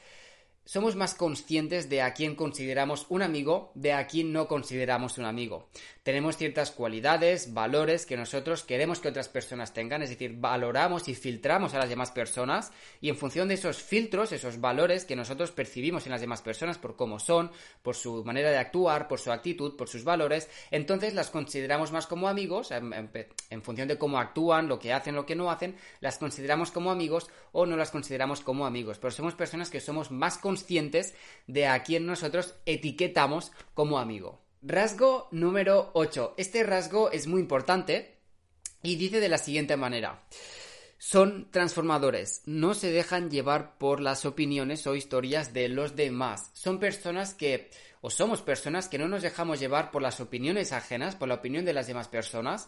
somos 0.65 0.95
más 0.95 1.13
conscientes 1.13 1.89
de 1.89 2.01
a 2.01 2.13
quién 2.13 2.35
consideramos 2.35 3.05
un 3.09 3.21
amigo, 3.21 3.71
de 3.75 3.93
a 3.93 4.07
quién 4.07 4.33
no 4.33 4.47
consideramos 4.47 5.19
un 5.19 5.25
amigo. 5.25 5.69
Tenemos 6.01 6.37
ciertas 6.37 6.71
cualidades, 6.71 7.53
valores 7.53 8.05
que 8.05 8.17
nosotros 8.17 8.63
queremos 8.63 8.99
que 8.99 9.09
otras 9.09 9.29
personas 9.29 9.73
tengan, 9.73 10.01
es 10.01 10.09
decir, 10.09 10.35
valoramos 10.37 11.07
y 11.07 11.15
filtramos 11.15 11.73
a 11.73 11.79
las 11.79 11.89
demás 11.89 12.11
personas 12.11 12.71
y 12.99 13.09
en 13.09 13.17
función 13.17 13.47
de 13.47 13.55
esos 13.55 13.81
filtros, 13.81 14.31
esos 14.31 14.59
valores 14.59 15.05
que 15.05 15.15
nosotros 15.15 15.51
percibimos 15.51 16.05
en 16.05 16.11
las 16.11 16.21
demás 16.21 16.41
personas 16.41 16.77
por 16.77 16.95
cómo 16.95 17.19
son, 17.19 17.51
por 17.81 17.95
su 17.95 18.23
manera 18.23 18.49
de 18.49 18.57
actuar, 18.57 19.07
por 19.07 19.19
su 19.19 19.31
actitud, 19.31 19.75
por 19.75 19.87
sus 19.87 20.03
valores, 20.03 20.49
entonces 20.71 21.13
las 21.13 21.29
consideramos 21.29 21.91
más 21.91 22.07
como 22.07 22.27
amigos, 22.27 22.71
en, 22.71 23.61
función 23.61 23.87
de 23.87 23.97
cómo 23.97 24.19
actúan, 24.19 24.67
lo 24.67 24.79
que 24.79 24.93
hacen, 24.93 25.15
lo 25.15 25.25
que 25.25 25.35
no 25.35 25.49
hacen, 25.49 25.75
las 26.01 26.17
consideramos 26.17 26.71
como 26.71 26.91
amigos 26.91 27.29
o 27.51 27.65
no 27.65 27.77
las 27.77 27.91
consideramos 27.91 28.41
como 28.41 28.65
amigos, 28.65 28.99
pero 28.99 29.11
somos 29.11 29.35
personas 29.35 29.69
que 29.69 29.79
somos 29.79 30.11
más 30.11 30.37
conscientes 30.37 30.54
de 31.47 31.67
a 31.67 31.83
quién 31.83 32.05
nosotros 32.05 32.55
etiquetamos 32.65 33.51
como 33.73 33.99
amigo. 33.99 34.41
Rasgo 34.61 35.27
número 35.31 35.91
8. 35.93 36.35
Este 36.37 36.63
rasgo 36.63 37.11
es 37.11 37.27
muy 37.27 37.41
importante 37.41 38.17
y 38.81 38.95
dice 38.95 39.19
de 39.19 39.29
la 39.29 39.37
siguiente 39.37 39.77
manera. 39.77 40.23
Son 40.97 41.51
transformadores, 41.51 42.41
no 42.45 42.73
se 42.73 42.91
dejan 42.91 43.29
llevar 43.29 43.77
por 43.77 43.99
las 43.99 44.25
opiniones 44.25 44.87
o 44.87 44.95
historias 44.95 45.53
de 45.53 45.69
los 45.69 45.95
demás. 45.95 46.49
Son 46.53 46.79
personas 46.79 47.33
que, 47.33 47.69
o 48.01 48.09
somos 48.09 48.41
personas 48.41 48.87
que 48.87 48.97
no 48.97 49.07
nos 49.07 49.21
dejamos 49.21 49.59
llevar 49.59 49.91
por 49.91 50.01
las 50.01 50.19
opiniones 50.19 50.71
ajenas, 50.71 51.15
por 51.15 51.27
la 51.27 51.35
opinión 51.35 51.65
de 51.65 51.73
las 51.73 51.87
demás 51.87 52.07
personas, 52.07 52.67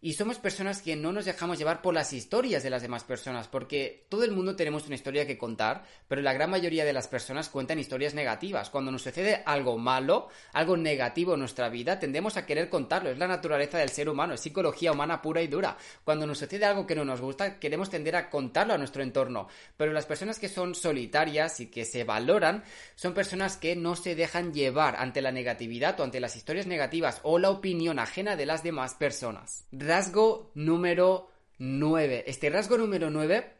y 0.00 0.12
somos 0.12 0.38
personas 0.38 0.82
que 0.82 0.94
no 0.94 1.10
nos 1.10 1.24
dejamos 1.24 1.58
llevar 1.58 1.80
por 1.80 1.94
las 1.94 2.12
historias 2.12 2.62
de 2.62 2.68
las 2.68 2.82
demás 2.82 3.02
personas, 3.02 3.48
porque 3.48 4.04
todo 4.10 4.24
el 4.24 4.32
mundo 4.32 4.54
tenemos 4.54 4.86
una 4.86 4.94
historia 4.94 5.26
que 5.26 5.38
contar, 5.38 5.84
pero 6.06 6.20
la 6.20 6.34
gran 6.34 6.50
mayoría 6.50 6.84
de 6.84 6.92
las 6.92 7.08
personas 7.08 7.48
cuentan 7.48 7.78
historias 7.78 8.12
negativas. 8.12 8.68
Cuando 8.68 8.92
nos 8.92 9.02
sucede 9.02 9.42
algo 9.46 9.78
malo, 9.78 10.28
algo 10.52 10.76
negativo 10.76 11.32
en 11.34 11.40
nuestra 11.40 11.70
vida, 11.70 11.98
tendemos 11.98 12.36
a 12.36 12.44
querer 12.44 12.68
contarlo. 12.68 13.08
Es 13.08 13.18
la 13.18 13.26
naturaleza 13.26 13.78
del 13.78 13.88
ser 13.88 14.10
humano, 14.10 14.34
es 14.34 14.40
psicología 14.40 14.92
humana 14.92 15.22
pura 15.22 15.40
y 15.40 15.46
dura. 15.46 15.78
Cuando 16.04 16.26
nos 16.26 16.38
sucede 16.38 16.66
algo 16.66 16.86
que 16.86 16.94
no 16.94 17.04
nos 17.04 17.22
gusta, 17.22 17.58
queremos 17.58 17.88
tender 17.88 18.16
a 18.16 18.28
contarlo 18.28 18.74
a 18.74 18.78
nuestro 18.78 19.02
entorno. 19.02 19.48
Pero 19.78 19.94
las 19.94 20.04
personas 20.04 20.38
que 20.38 20.50
son 20.50 20.74
solitarias 20.74 21.58
y 21.60 21.66
que 21.66 21.86
se 21.86 22.04
valoran, 22.04 22.64
son 22.96 23.14
personas 23.14 23.56
que 23.56 23.74
no 23.74 23.96
se 23.96 24.14
dejan 24.14 24.52
llevar 24.52 24.96
ante 24.96 25.22
la 25.22 25.32
negatividad 25.32 25.98
o 25.98 26.04
ante 26.04 26.20
las 26.20 26.36
historias 26.36 26.66
negativas 26.66 27.20
o 27.22 27.38
la 27.38 27.48
opinión 27.48 27.98
ajena 27.98 28.36
de 28.36 28.44
las 28.44 28.62
demás 28.62 28.94
personas 28.94 29.64
rasgo 29.86 30.50
número 30.54 31.30
9. 31.58 32.24
Este 32.26 32.50
rasgo 32.50 32.76
número 32.78 33.10
9 33.10 33.52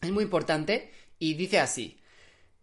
es 0.00 0.10
muy 0.10 0.24
importante 0.24 0.92
y 1.18 1.34
dice 1.34 1.60
así. 1.60 2.00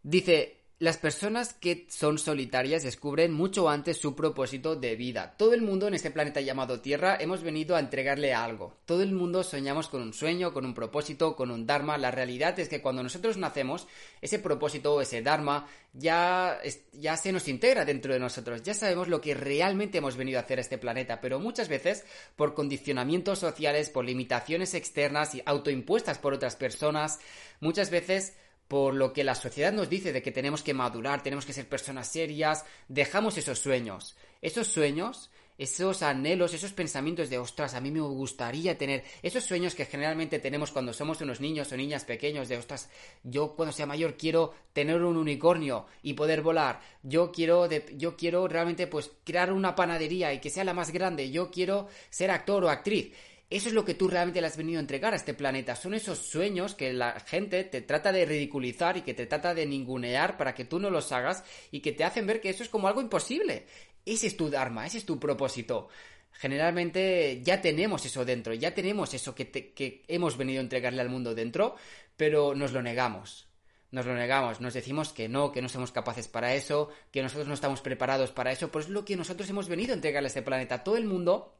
Dice, 0.04 0.55
las 0.78 0.98
personas 0.98 1.54
que 1.54 1.88
son 1.90 2.18
solitarias 2.18 2.84
descubren 2.84 3.32
mucho 3.32 3.70
antes 3.70 3.98
su 3.98 4.14
propósito 4.14 4.76
de 4.76 4.98
vida. 4.98 5.34
Todo 5.38 5.54
el 5.54 5.62
mundo 5.62 5.88
en 5.88 5.94
este 5.94 6.12
planeta 6.12 6.42
llamado 6.42 6.82
Tierra 6.82 7.16
hemos 7.18 7.44
venido 7.44 7.78
a 7.78 7.80
entregarle 7.80 8.34
algo. 8.34 8.76
Todo 8.84 9.02
el 9.02 9.14
mundo 9.14 9.44
soñamos 9.44 9.88
con 9.88 10.02
un 10.02 10.14
sueño, 10.14 10.54
con 10.54 10.66
un 10.66 10.74
propósito, 10.74 11.34
con 11.38 11.50
un 11.50 11.66
Dharma. 11.66 11.98
La 11.98 12.12
realidad 12.12 12.60
es 12.60 12.68
que 12.68 12.82
cuando 12.82 13.04
nosotros 13.04 13.38
nacemos, 13.38 13.88
ese 14.22 14.38
propósito, 14.40 15.00
ese 15.00 15.22
Dharma, 15.22 15.66
ya, 15.94 16.60
ya 16.92 17.16
se 17.16 17.32
nos 17.32 17.48
integra 17.48 17.86
dentro 17.86 18.12
de 18.12 18.20
nosotros. 18.20 18.62
Ya 18.62 18.74
sabemos 18.74 19.08
lo 19.08 19.22
que 19.22 19.34
realmente 19.34 20.00
hemos 20.00 20.18
venido 20.18 20.40
a 20.40 20.42
hacer 20.42 20.58
a 20.58 20.62
este 20.62 20.78
planeta, 20.78 21.22
pero 21.22 21.40
muchas 21.40 21.70
veces 21.70 22.04
por 22.36 22.54
condicionamientos 22.54 23.40
sociales, 23.40 23.90
por 23.90 24.04
limitaciones 24.04 24.74
externas 24.74 25.36
y 25.36 25.42
autoimpuestas 25.46 26.18
por 26.18 26.34
otras 26.34 26.58
personas, 26.58 27.20
muchas 27.62 27.90
veces 27.92 28.34
por 28.68 28.94
lo 28.94 29.14
que 29.14 29.24
la 29.24 29.36
sociedad 29.36 29.72
nos 29.72 29.90
dice 29.90 30.12
de 30.12 30.22
que 30.22 30.32
tenemos 30.32 30.64
que 30.64 30.74
madurar, 30.74 31.22
tenemos 31.24 31.46
que 31.46 31.54
ser 31.54 31.68
personas 31.70 32.08
serias, 32.08 32.66
dejamos 32.88 33.38
esos 33.38 33.60
sueños. 33.60 34.16
Esos 34.42 34.68
sueños, 34.68 35.30
esos 35.58 36.02
anhelos, 36.02 36.54
esos 36.54 36.74
pensamientos 36.74 37.30
de, 37.30 37.38
ostras, 37.38 37.76
a 37.76 37.82
mí 37.82 37.92
me 37.92 38.02
gustaría 38.02 38.78
tener, 38.78 39.04
esos 39.22 39.44
sueños 39.44 39.76
que 39.76 39.86
generalmente 39.86 40.40
tenemos 40.40 40.72
cuando 40.72 40.94
somos 40.94 41.22
unos 41.22 41.40
niños 41.40 41.72
o 41.72 41.78
niñas 41.78 42.04
pequeños, 42.04 42.50
de, 42.50 42.58
ostras, 42.58 42.90
yo 43.24 43.56
cuando 43.56 43.72
sea 43.72 43.86
mayor 43.86 44.18
quiero 44.18 44.54
tener 44.74 45.02
un 45.02 45.18
unicornio 45.18 45.86
y 46.02 46.14
poder 46.14 46.42
volar, 46.42 46.82
yo 47.04 47.32
quiero, 47.32 47.70
yo 47.70 48.18
quiero 48.18 48.48
realmente 48.48 48.88
pues 48.88 49.12
crear 49.24 49.54
una 49.54 49.76
panadería 49.76 50.34
y 50.34 50.40
que 50.40 50.50
sea 50.50 50.64
la 50.64 50.74
más 50.74 50.92
grande, 50.92 51.32
yo 51.32 51.50
quiero 51.52 51.88
ser 52.10 52.32
actor 52.32 52.64
o 52.66 52.70
actriz. 52.70 53.14
Eso 53.50 53.70
es 53.70 53.76
lo 53.76 53.86
que 53.86 53.94
tú 53.94 54.08
realmente 54.08 54.42
le 54.42 54.48
has 54.48 54.58
venido 54.58 54.80
a 54.80 54.82
entregar 54.82 55.14
a 55.14 55.18
este 55.18 55.36
planeta. 55.36 55.76
Son 55.76 55.94
esos 55.94 56.18
sueños 56.18 56.74
que 56.74 56.94
la 56.94 57.20
gente 57.20 57.64
te 57.64 57.82
trata 57.82 58.12
de 58.12 58.26
ridiculizar 58.26 58.98
y 58.98 59.02
que 59.02 59.14
te 59.14 59.28
trata 59.28 59.54
de 59.54 59.68
ningunear 59.68 60.36
para 60.36 60.56
que 60.56 60.66
tú 60.66 60.80
no 60.80 60.90
los 60.90 61.12
hagas 61.12 61.44
y 61.72 61.82
que 61.82 61.92
te 61.92 62.04
hacen 62.04 62.26
ver 62.26 62.42
que 62.42 62.50
eso 62.50 62.64
es 62.64 62.70
como 62.70 62.88
algo 62.88 63.02
imposible. 63.02 63.68
Ese 64.04 64.28
es 64.28 64.38
tu 64.38 64.50
Dharma, 64.50 64.88
ese 64.88 64.98
es 64.98 65.06
tu 65.06 65.20
propósito. 65.20 65.90
Generalmente 66.32 67.42
ya 67.44 67.62
tenemos 67.62 68.04
eso 68.06 68.26
dentro, 68.26 68.54
ya 68.54 68.74
tenemos 68.74 69.14
eso 69.14 69.36
que, 69.36 70.04
hemos 70.08 70.38
venido 70.38 70.60
a 70.60 70.64
entregarle 70.64 71.02
al 71.02 71.10
mundo 71.10 71.36
dentro, 71.36 71.76
pero 72.18 72.56
nos 72.56 72.72
lo 72.72 72.82
negamos 72.82 73.48
nos 73.92 74.06
lo 74.06 74.14
negamos, 74.14 74.60
nos 74.60 74.74
decimos 74.74 75.14
que 75.14 75.30
no, 75.30 75.54
que 75.54 75.62
no 75.62 75.70
somos 75.70 75.94
capaces 75.94 76.28
para 76.28 76.54
eso, 76.54 76.90
que 77.12 77.22
nosotros 77.22 77.48
no 77.48 77.54
estamos 77.54 77.80
preparados 77.80 78.32
para 78.32 78.52
eso, 78.52 78.70
pues 78.70 78.86
es 78.88 78.92
lo 78.92 79.06
que 79.06 79.16
nosotros 79.16 79.50
hemos 79.50 79.70
venido 79.70 79.94
a 79.94 79.96
entregarle 79.96 80.26
a 80.26 80.28
este 80.28 80.42
planeta. 80.42 80.84
Todo 80.84 80.98
el 80.98 81.06
mundo 81.06 81.55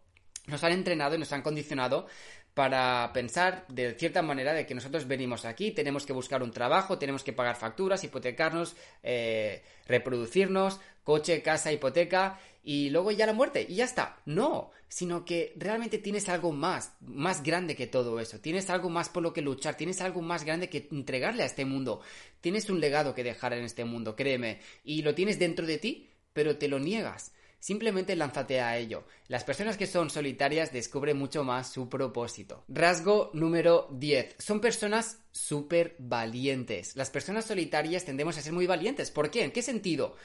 nos 0.48 0.64
han 0.64 0.72
entrenado 0.72 1.16
y 1.16 1.20
nos 1.20 1.32
han 1.32 1.42
condicionado 1.42 2.08
para 2.56 3.12
pensar 3.14 3.66
de 3.68 3.94
cierta 3.96 4.22
manera 4.22 4.54
de 4.54 4.66
que 4.66 4.74
nosotros 4.74 5.08
venimos 5.08 5.44
aquí, 5.44 5.72
tenemos 5.72 6.06
que 6.06 6.14
buscar 6.14 6.42
un 6.42 6.52
trabajo, 6.52 6.98
tenemos 6.98 7.22
que 7.22 7.34
pagar 7.34 7.58
facturas, 7.58 8.04
hipotecarnos, 8.06 8.78
eh, 9.04 9.62
reproducirnos, 9.88 10.80
coche, 11.04 11.42
casa, 11.42 11.74
hipoteca 11.74 12.40
y 12.64 12.90
luego 12.92 13.12
ya 13.12 13.26
la 13.26 13.34
muerte 13.34 13.66
y 13.68 13.76
ya 13.76 13.84
está. 13.84 14.22
No, 14.26 14.72
sino 14.88 15.26
que 15.26 15.52
realmente 15.58 15.98
tienes 15.98 16.30
algo 16.30 16.54
más, 16.54 16.94
más 17.02 17.44
grande 17.44 17.76
que 17.76 17.88
todo 17.88 18.22
eso, 18.22 18.40
tienes 18.40 18.70
algo 18.70 18.90
más 18.90 19.10
por 19.10 19.22
lo 19.22 19.34
que 19.34 19.42
luchar, 19.42 19.76
tienes 19.76 20.00
algo 20.00 20.22
más 20.22 20.46
grande 20.46 20.70
que 20.70 20.88
entregarle 20.92 21.44
a 21.44 21.48
este 21.48 21.66
mundo, 21.66 22.00
tienes 22.40 22.70
un 22.70 22.80
legado 22.80 23.14
que 23.14 23.26
dejar 23.26 23.52
en 23.52 23.66
este 23.66 23.84
mundo, 23.84 24.16
créeme, 24.16 24.62
y 24.86 25.02
lo 25.02 25.14
tienes 25.14 25.40
dentro 25.40 25.66
de 25.66 25.78
ti, 25.78 26.10
pero 26.32 26.58
te 26.58 26.70
lo 26.70 26.80
niegas. 26.80 27.34
Simplemente 27.66 28.16
lánzate 28.16 28.62
a 28.62 28.78
ello. 28.78 29.06
Las 29.28 29.44
personas 29.44 29.76
que 29.76 29.88
son 29.88 30.12
solitarias 30.12 30.72
descubren 30.72 31.18
mucho 31.18 31.44
más 31.44 31.74
su 31.74 31.90
propósito. 31.90 32.64
Rasgo 32.68 33.32
número 33.34 33.88
10. 33.90 34.36
Son 34.38 34.62
personas 34.62 35.18
súper 35.32 35.96
valientes. 35.98 36.96
Las 36.96 37.10
personas 37.10 37.46
solitarias 37.46 38.06
tendemos 38.06 38.38
a 38.38 38.44
ser 38.44 38.54
muy 38.54 38.68
valientes. 38.68 39.10
¿Por 39.10 39.32
qué? 39.32 39.44
¿En 39.44 39.52
qué 39.52 39.64
sentido? 39.64 40.16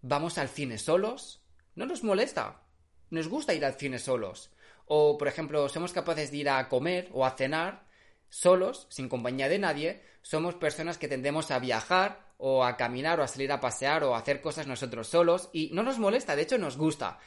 ¿Vamos 0.00 0.38
al 0.38 0.48
cine 0.48 0.76
solos? 0.76 1.44
No 1.76 1.86
nos 1.86 2.02
molesta. 2.02 2.62
Nos 3.10 3.28
gusta 3.28 3.54
ir 3.54 3.64
al 3.64 3.74
cine 3.74 4.00
solos. 4.00 4.50
O, 4.86 5.16
por 5.18 5.28
ejemplo, 5.28 5.68
somos 5.68 5.92
capaces 5.92 6.32
de 6.32 6.38
ir 6.38 6.48
a 6.48 6.68
comer 6.68 7.10
o 7.12 7.24
a 7.24 7.36
cenar 7.36 7.86
solos, 8.28 8.88
sin 8.90 9.08
compañía 9.08 9.48
de 9.48 9.60
nadie. 9.60 10.02
Somos 10.22 10.56
personas 10.56 10.98
que 10.98 11.06
tendemos 11.06 11.52
a 11.52 11.60
viajar 11.60 12.31
o 12.44 12.64
a 12.64 12.76
caminar 12.76 13.20
o 13.20 13.22
a 13.22 13.28
salir 13.28 13.52
a 13.52 13.60
pasear 13.60 14.02
o 14.02 14.16
a 14.16 14.18
hacer 14.18 14.40
cosas 14.40 14.66
nosotros 14.66 15.06
solos 15.06 15.48
y 15.52 15.70
no 15.72 15.84
nos 15.84 16.00
molesta, 16.00 16.34
de 16.34 16.42
hecho 16.42 16.58
nos 16.58 16.76
gusta. 16.76 17.20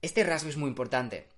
Este 0.00 0.24
rasgo 0.24 0.48
es 0.48 0.56
muy 0.56 0.68
importante 0.70 1.28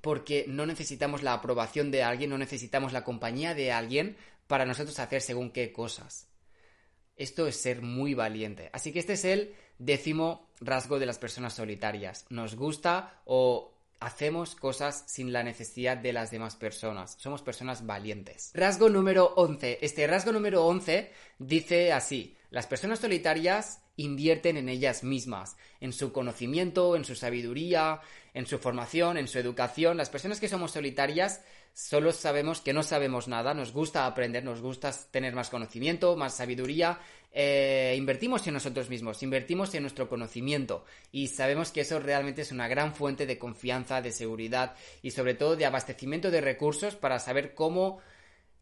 porque 0.00 0.46
no 0.48 0.64
necesitamos 0.64 1.22
la 1.22 1.34
aprobación 1.34 1.90
de 1.90 2.02
alguien, 2.02 2.30
no 2.30 2.38
necesitamos 2.38 2.94
la 2.94 3.04
compañía 3.04 3.54
de 3.54 3.72
alguien 3.72 4.16
para 4.46 4.64
nosotros 4.64 4.98
hacer 5.00 5.20
según 5.20 5.50
qué 5.50 5.70
cosas. 5.70 6.30
Esto 7.14 7.46
es 7.46 7.60
ser 7.60 7.82
muy 7.82 8.14
valiente. 8.14 8.70
Así 8.72 8.90
que 8.90 9.00
este 9.00 9.12
es 9.12 9.26
el 9.26 9.54
décimo 9.78 10.48
rasgo 10.60 10.98
de 10.98 11.06
las 11.06 11.18
personas 11.18 11.52
solitarias. 11.52 12.24
Nos 12.30 12.56
gusta 12.56 13.20
o 13.26 13.73
hacemos 14.00 14.54
cosas 14.54 15.04
sin 15.06 15.32
la 15.32 15.42
necesidad 15.42 15.96
de 15.96 16.12
las 16.12 16.30
demás 16.30 16.56
personas. 16.56 17.16
Somos 17.18 17.42
personas 17.42 17.86
valientes. 17.86 18.50
Rasgo 18.54 18.88
número 18.88 19.32
11. 19.36 19.78
Este 19.82 20.06
rasgo 20.06 20.32
número 20.32 20.64
11 20.66 21.12
dice 21.38 21.92
así. 21.92 22.36
Las 22.50 22.66
personas 22.66 23.00
solitarias 23.00 23.80
invierten 23.96 24.56
en 24.56 24.68
ellas 24.68 25.04
mismas, 25.04 25.56
en 25.80 25.92
su 25.92 26.12
conocimiento, 26.12 26.96
en 26.96 27.04
su 27.04 27.14
sabiduría, 27.14 28.00
en 28.32 28.46
su 28.46 28.58
formación, 28.58 29.16
en 29.18 29.28
su 29.28 29.38
educación. 29.38 29.96
Las 29.96 30.10
personas 30.10 30.40
que 30.40 30.48
somos 30.48 30.72
solitarias 30.72 31.42
solo 31.72 32.12
sabemos 32.12 32.60
que 32.60 32.72
no 32.72 32.82
sabemos 32.82 33.26
nada, 33.26 33.54
nos 33.54 33.72
gusta 33.72 34.06
aprender, 34.06 34.44
nos 34.44 34.60
gusta 34.60 34.92
tener 35.10 35.34
más 35.34 35.50
conocimiento, 35.50 36.16
más 36.16 36.36
sabiduría, 36.36 37.00
eh, 37.36 37.96
invertimos 37.98 38.46
en 38.46 38.54
nosotros 38.54 38.88
mismos, 38.88 39.20
invertimos 39.24 39.74
en 39.74 39.82
nuestro 39.82 40.08
conocimiento 40.08 40.84
y 41.10 41.26
sabemos 41.26 41.72
que 41.72 41.80
eso 41.80 41.98
realmente 41.98 42.42
es 42.42 42.52
una 42.52 42.68
gran 42.68 42.94
fuente 42.94 43.26
de 43.26 43.38
confianza, 43.38 44.00
de 44.00 44.12
seguridad 44.12 44.76
y 45.02 45.10
sobre 45.10 45.34
todo 45.34 45.56
de 45.56 45.66
abastecimiento 45.66 46.30
de 46.30 46.40
recursos 46.40 46.94
para 46.94 47.18
saber 47.18 47.54
cómo 47.54 47.98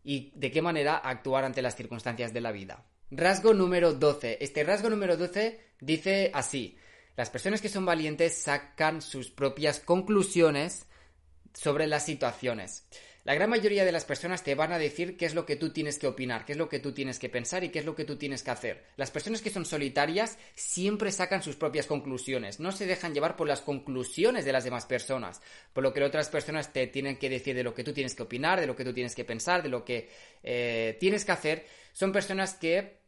y 0.03 0.33
de 0.35 0.51
qué 0.51 0.63
manera 0.63 0.97
actuar 0.97 1.45
ante 1.45 1.61
las 1.61 1.77
circunstancias 1.77 2.33
de 2.33 2.41
la 2.41 2.51
vida. 2.51 2.83
Rasgo 3.11 3.53
número 3.53 3.93
12. 3.93 4.39
Este 4.41 4.65
rasgo 4.65 4.89
número 4.89 5.19
12 5.19 5.61
dice 5.79 6.31
así. 6.33 6.79
Las 7.15 7.29
personas 7.29 7.61
que 7.61 7.69
son 7.69 7.85
valientes 7.85 8.39
sacan 8.39 9.03
sus 9.03 9.31
propias 9.31 9.81
conclusiones 9.81 10.87
sobre 11.53 11.87
las 11.87 12.07
situaciones. 12.07 12.87
La 13.25 13.35
gran 13.35 13.51
mayoría 13.51 13.85
de 13.85 13.93
las 13.93 14.05
personas 14.05 14.43
te 14.43 14.57
van 14.57 14.73
a 14.73 14.81
decir 14.81 15.17
qué 15.17 15.27
es 15.27 15.35
lo 15.35 15.47
que 15.47 15.55
tú 15.55 15.71
tienes 15.71 15.97
que 15.97 16.09
opinar, 16.09 16.45
qué 16.45 16.53
es 16.53 16.59
lo 16.59 16.69
que 16.69 16.81
tú 16.81 16.91
tienes 16.93 17.21
que 17.21 17.29
pensar 17.29 17.63
y 17.63 17.69
qué 17.69 17.79
es 17.79 17.85
lo 17.85 17.95
que 17.95 18.05
tú 18.05 18.17
tienes 18.17 18.43
que 18.43 18.51
hacer. 18.51 18.85
Las 18.97 19.13
personas 19.13 19.43
que 19.43 19.51
son 19.51 19.65
solitarias 19.65 20.39
siempre 20.57 21.13
sacan 21.13 21.41
sus 21.41 21.55
propias 21.55 21.87
conclusiones, 21.87 22.59
no 22.59 22.73
se 22.73 22.85
dejan 22.85 23.15
llevar 23.15 23.37
por 23.37 23.47
las 23.47 23.61
conclusiones 23.61 24.45
de 24.45 24.53
las 24.53 24.65
demás 24.65 24.87
personas, 24.87 25.41
por 25.73 25.85
lo 25.85 25.93
que 25.93 26.03
otras 26.03 26.29
personas 26.31 26.73
te 26.73 26.89
tienen 26.89 27.17
que 27.17 27.31
decir 27.31 27.55
de 27.55 27.63
lo 27.63 27.75
que 27.75 27.85
tú 27.85 27.93
tienes 27.93 28.17
que 28.17 28.25
opinar, 28.25 28.59
de 28.59 28.67
lo 28.67 28.75
que 28.75 28.85
tú 28.85 28.93
tienes 28.93 29.15
que 29.15 29.25
pensar, 29.25 29.63
de 29.63 29.69
lo 29.69 29.85
que 29.85 30.11
eh, 30.43 30.97
tienes 30.99 31.25
que 31.25 31.33
hacer. 31.33 31.67
Son 31.93 32.11
personas 32.11 32.55
que 32.55 33.02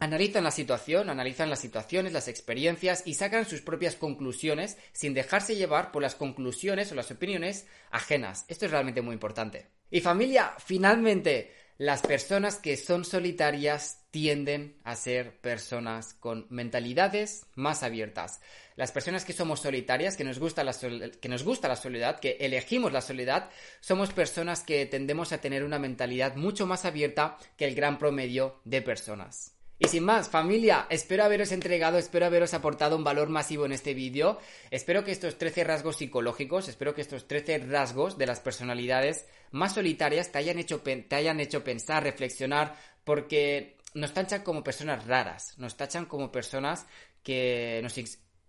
Analizan 0.00 0.44
la 0.44 0.52
situación, 0.52 1.10
analizan 1.10 1.50
las 1.50 1.58
situaciones, 1.58 2.12
las 2.12 2.28
experiencias 2.28 3.02
y 3.04 3.14
sacan 3.14 3.46
sus 3.46 3.62
propias 3.62 3.96
conclusiones 3.96 4.78
sin 4.92 5.12
dejarse 5.12 5.56
llevar 5.56 5.90
por 5.90 6.02
las 6.02 6.14
conclusiones 6.14 6.92
o 6.92 6.94
las 6.94 7.10
opiniones 7.10 7.66
ajenas. 7.90 8.44
Esto 8.48 8.66
es 8.66 8.70
realmente 8.70 9.02
muy 9.02 9.14
importante. 9.14 9.66
Y 9.90 10.00
familia, 10.00 10.54
finalmente, 10.58 11.52
las 11.78 12.02
personas 12.02 12.56
que 12.56 12.76
son 12.76 13.04
solitarias 13.04 14.04
tienden 14.10 14.76
a 14.84 14.96
ser 14.96 15.40
personas 15.40 16.14
con 16.14 16.46
mentalidades 16.50 17.46
más 17.54 17.82
abiertas. 17.82 18.40
Las 18.76 18.92
personas 18.92 19.24
que 19.24 19.32
somos 19.32 19.60
solitarias, 19.60 20.16
que 20.16 20.24
nos 20.24 20.38
gusta 20.38 20.62
la, 20.64 20.74
que 20.74 21.28
nos 21.28 21.42
gusta 21.42 21.68
la 21.68 21.76
soledad, 21.76 22.20
que 22.20 22.36
elegimos 22.40 22.92
la 22.92 23.00
soledad, 23.00 23.50
somos 23.80 24.12
personas 24.12 24.62
que 24.62 24.86
tendemos 24.86 25.32
a 25.32 25.40
tener 25.40 25.64
una 25.64 25.78
mentalidad 25.78 26.36
mucho 26.36 26.66
más 26.66 26.84
abierta 26.84 27.36
que 27.56 27.66
el 27.66 27.74
gran 27.74 27.98
promedio 27.98 28.60
de 28.64 28.82
personas. 28.82 29.57
Y 29.80 29.86
sin 29.86 30.04
más, 30.04 30.28
familia, 30.28 30.86
espero 30.90 31.22
haberos 31.22 31.52
entregado, 31.52 31.98
espero 31.98 32.26
haberos 32.26 32.52
aportado 32.52 32.96
un 32.96 33.04
valor 33.04 33.28
masivo 33.28 33.64
en 33.64 33.72
este 33.72 33.94
vídeo. 33.94 34.38
Espero 34.70 35.04
que 35.04 35.12
estos 35.12 35.38
13 35.38 35.62
rasgos 35.62 35.96
psicológicos, 35.96 36.68
espero 36.68 36.94
que 36.94 37.00
estos 37.00 37.28
13 37.28 37.58
rasgos 37.58 38.18
de 38.18 38.26
las 38.26 38.40
personalidades 38.40 39.26
más 39.52 39.74
solitarias 39.74 40.32
te 40.32 40.38
hayan 40.38 40.58
hecho, 40.58 40.80
te 40.80 41.14
hayan 41.14 41.38
hecho 41.38 41.62
pensar, 41.62 42.02
reflexionar, 42.02 42.74
porque 43.04 43.76
nos 43.94 44.12
tachan 44.12 44.42
como 44.42 44.64
personas 44.64 45.06
raras, 45.06 45.56
nos 45.58 45.76
tachan 45.76 46.06
como 46.06 46.32
personas 46.32 46.86
que 47.22 47.80
nos... 47.82 47.94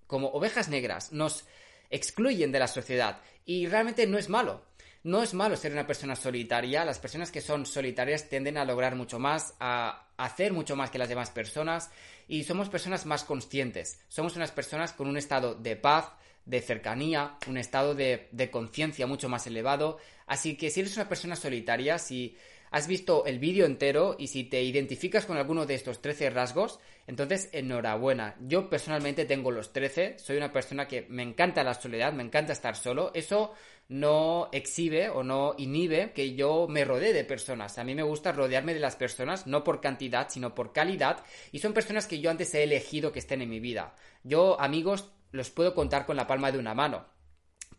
como 0.07 0.29
ovejas 0.29 0.67
negras, 0.67 1.11
nos 1.11 1.45
excluyen 1.91 2.51
de 2.51 2.59
la 2.59 2.67
sociedad. 2.67 3.21
Y 3.45 3.67
realmente 3.67 4.07
no 4.07 4.17
es 4.17 4.29
malo. 4.29 4.65
No 5.03 5.23
es 5.23 5.33
malo 5.33 5.55
ser 5.55 5.71
una 5.71 5.87
persona 5.87 6.15
solitaria, 6.15 6.83
las 6.83 6.99
personas 6.99 7.31
que 7.31 7.39
son 7.39 7.65
solitarias 7.65 8.27
tienden 8.27 8.57
a 8.57 8.65
lograr 8.65 8.95
mucho 8.95 9.17
más, 9.17 9.55
a 9.59 10.07
hacer 10.17 10.51
mucho 10.51 10.75
más 10.75 10.91
que 10.91 10.97
las 10.97 11.07
demás 11.07 11.29
personas. 11.29 11.89
Y 12.27 12.43
somos 12.43 12.69
personas 12.69 13.05
más 13.05 13.23
conscientes, 13.23 14.01
somos 14.09 14.35
unas 14.35 14.51
personas 14.51 14.91
con 14.91 15.07
un 15.07 15.17
estado 15.17 15.55
de 15.55 15.77
paz, 15.77 16.11
de 16.45 16.61
cercanía, 16.61 17.37
un 17.47 17.57
estado 17.57 17.95
de, 17.95 18.49
conciencia 18.51 19.07
mucho 19.07 19.29
más 19.29 19.45
elevado, 19.47 19.99
así 20.25 20.57
que 20.57 20.71
si 20.71 20.79
eres 20.79 20.95
una 20.95 21.07
persona 21.07 21.35
solitaria, 21.35 21.99
si 21.99 22.35
has 22.71 22.87
visto 22.87 23.25
el 23.25 23.39
vídeo 23.39 23.65
entero 23.65 24.15
y 24.17 24.27
si 24.27 24.43
te 24.43 24.61
identificas 24.63 25.25
con 25.25 25.37
alguno 25.37 25.65
de 25.65 25.75
estos 25.75 26.01
13 26.01 26.31
rasgos, 26.31 26.79
entonces 27.07 27.49
enhorabuena. 27.51 28.35
Yo 28.41 28.69
personalmente 28.69 29.25
tengo 29.25 29.51
los 29.51 29.73
13, 29.73 30.17
soy 30.19 30.37
una 30.37 30.51
persona 30.51 30.87
que 30.87 31.05
me 31.09 31.23
encanta 31.23 31.63
la 31.63 31.73
soledad, 31.73 32.13
me 32.13 32.23
encanta 32.23 32.53
estar 32.53 32.75
solo. 32.75 33.11
Eso 33.13 33.53
no 33.89 34.49
exhibe 34.53 35.09
o 35.09 35.23
no 35.23 35.55
inhibe 35.57 36.13
que 36.13 36.35
yo 36.35 36.67
me 36.69 36.85
rodee 36.85 37.11
de 37.11 37.25
personas. 37.25 37.77
A 37.77 37.83
mí 37.83 37.95
me 37.95 38.03
gusta 38.03 38.31
rodearme 38.31 38.73
de 38.73 38.79
las 38.79 38.95
personas, 38.95 39.47
no 39.47 39.63
por 39.63 39.81
cantidad, 39.81 40.29
sino 40.29 40.55
por 40.55 40.71
calidad. 40.71 41.25
Y 41.51 41.59
son 41.59 41.73
personas 41.73 42.07
que 42.07 42.19
yo 42.19 42.31
antes 42.31 42.53
he 42.53 42.63
elegido 42.63 43.11
que 43.11 43.19
estén 43.19 43.41
en 43.41 43.49
mi 43.49 43.59
vida. 43.59 43.95
Yo, 44.23 44.61
amigos, 44.61 45.11
los 45.31 45.49
puedo 45.49 45.75
contar 45.75 46.05
con 46.05 46.15
la 46.15 46.27
palma 46.27 46.51
de 46.51 46.59
una 46.59 46.73
mano 46.73 47.19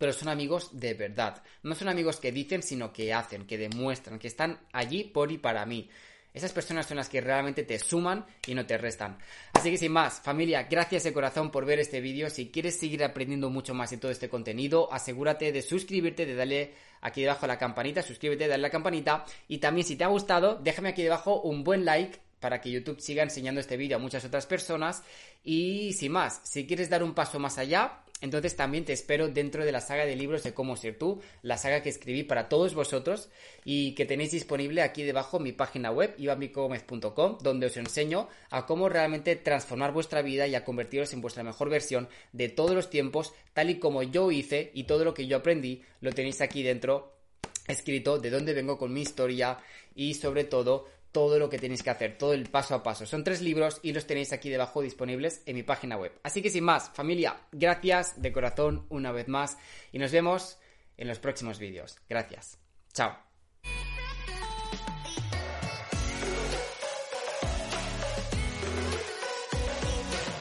pero 0.00 0.14
son 0.14 0.30
amigos 0.30 0.70
de 0.72 0.94
verdad. 0.94 1.42
No 1.62 1.74
son 1.74 1.90
amigos 1.90 2.16
que 2.16 2.32
dicen, 2.32 2.62
sino 2.62 2.90
que 2.90 3.12
hacen, 3.12 3.46
que 3.46 3.58
demuestran, 3.58 4.18
que 4.18 4.28
están 4.28 4.58
allí 4.72 5.04
por 5.04 5.30
y 5.30 5.36
para 5.36 5.66
mí. 5.66 5.90
Esas 6.32 6.52
personas 6.52 6.86
son 6.86 6.96
las 6.96 7.08
que 7.08 7.20
realmente 7.20 7.64
te 7.64 7.78
suman 7.78 8.24
y 8.46 8.54
no 8.54 8.64
te 8.64 8.78
restan. 8.78 9.18
Así 9.52 9.70
que 9.70 9.78
sin 9.78 9.92
más, 9.92 10.20
familia, 10.20 10.62
gracias 10.70 11.04
de 11.04 11.12
corazón 11.12 11.50
por 11.50 11.64
ver 11.64 11.80
este 11.80 12.00
vídeo. 12.00 12.30
Si 12.30 12.50
quieres 12.50 12.78
seguir 12.78 13.02
aprendiendo 13.02 13.50
mucho 13.50 13.74
más 13.74 13.90
de 13.90 13.96
todo 13.96 14.12
este 14.12 14.28
contenido, 14.28 14.92
asegúrate 14.92 15.50
de 15.50 15.62
suscribirte, 15.62 16.26
de 16.26 16.34
darle 16.34 16.74
aquí 17.00 17.22
debajo 17.22 17.46
a 17.46 17.48
la 17.48 17.58
campanita, 17.58 18.02
suscríbete, 18.02 18.46
dale 18.46 18.54
a 18.54 18.68
la 18.68 18.70
campanita. 18.70 19.24
Y 19.48 19.58
también 19.58 19.86
si 19.86 19.96
te 19.96 20.04
ha 20.04 20.08
gustado, 20.08 20.56
déjame 20.62 20.90
aquí 20.90 21.02
debajo 21.02 21.40
un 21.40 21.64
buen 21.64 21.84
like 21.84 22.18
para 22.40 22.60
que 22.60 22.70
YouTube 22.70 23.00
siga 23.00 23.22
enseñando 23.22 23.60
este 23.60 23.76
vídeo 23.76 23.96
a 23.96 24.00
muchas 24.00 24.24
otras 24.24 24.46
personas. 24.46 25.02
Y 25.44 25.92
sin 25.92 26.12
más, 26.12 26.40
si 26.42 26.66
quieres 26.66 26.90
dar 26.90 27.02
un 27.02 27.14
paso 27.14 27.38
más 27.38 27.58
allá, 27.58 28.02
entonces 28.20 28.54
también 28.54 28.84
te 28.84 28.92
espero 28.92 29.28
dentro 29.28 29.64
de 29.64 29.72
la 29.72 29.80
saga 29.80 30.04
de 30.04 30.16
libros 30.16 30.42
de 30.42 30.52
cómo 30.52 30.76
ser 30.76 30.98
tú, 30.98 31.20
la 31.42 31.56
saga 31.56 31.82
que 31.82 31.88
escribí 31.88 32.22
para 32.22 32.48
todos 32.48 32.74
vosotros 32.74 33.30
y 33.64 33.94
que 33.94 34.04
tenéis 34.04 34.32
disponible 34.32 34.82
aquí 34.82 35.02
debajo 35.02 35.38
mi 35.38 35.52
página 35.52 35.90
web 35.90 36.14
ivanbicogomez.com 36.18 37.38
donde 37.40 37.66
os 37.66 37.76
enseño 37.76 38.28
a 38.50 38.66
cómo 38.66 38.88
realmente 38.88 39.36
transformar 39.36 39.92
vuestra 39.92 40.22
vida 40.22 40.46
y 40.46 40.54
a 40.54 40.64
convertiros 40.64 41.12
en 41.14 41.22
vuestra 41.22 41.42
mejor 41.42 41.70
versión 41.70 42.08
de 42.32 42.48
todos 42.48 42.72
los 42.72 42.90
tiempos, 42.90 43.32
tal 43.54 43.70
y 43.70 43.78
como 43.78 44.02
yo 44.02 44.30
hice 44.30 44.70
y 44.74 44.84
todo 44.84 45.04
lo 45.04 45.14
que 45.14 45.26
yo 45.26 45.38
aprendí 45.38 45.82
lo 46.00 46.12
tenéis 46.12 46.40
aquí 46.42 46.62
dentro 46.62 47.14
escrito 47.68 48.18
de 48.18 48.30
dónde 48.30 48.52
vengo 48.52 48.76
con 48.76 48.92
mi 48.92 49.02
historia 49.02 49.58
y 49.94 50.14
sobre 50.14 50.44
todo 50.44 50.88
todo 51.12 51.38
lo 51.38 51.48
que 51.48 51.58
tenéis 51.58 51.82
que 51.82 51.90
hacer, 51.90 52.18
todo 52.18 52.32
el 52.32 52.48
paso 52.48 52.74
a 52.74 52.82
paso. 52.82 53.06
Son 53.06 53.24
tres 53.24 53.40
libros 53.40 53.80
y 53.82 53.92
los 53.92 54.06
tenéis 54.06 54.32
aquí 54.32 54.48
debajo 54.48 54.82
disponibles 54.82 55.42
en 55.46 55.56
mi 55.56 55.62
página 55.62 55.96
web. 55.96 56.12
Así 56.22 56.42
que 56.42 56.50
sin 56.50 56.64
más, 56.64 56.90
familia, 56.90 57.36
gracias 57.52 58.20
de 58.20 58.32
corazón 58.32 58.86
una 58.88 59.12
vez 59.12 59.28
más 59.28 59.56
y 59.92 59.98
nos 59.98 60.12
vemos 60.12 60.58
en 60.96 61.08
los 61.08 61.18
próximos 61.18 61.58
vídeos. 61.58 61.98
Gracias. 62.08 62.58
Chao. 62.92 63.29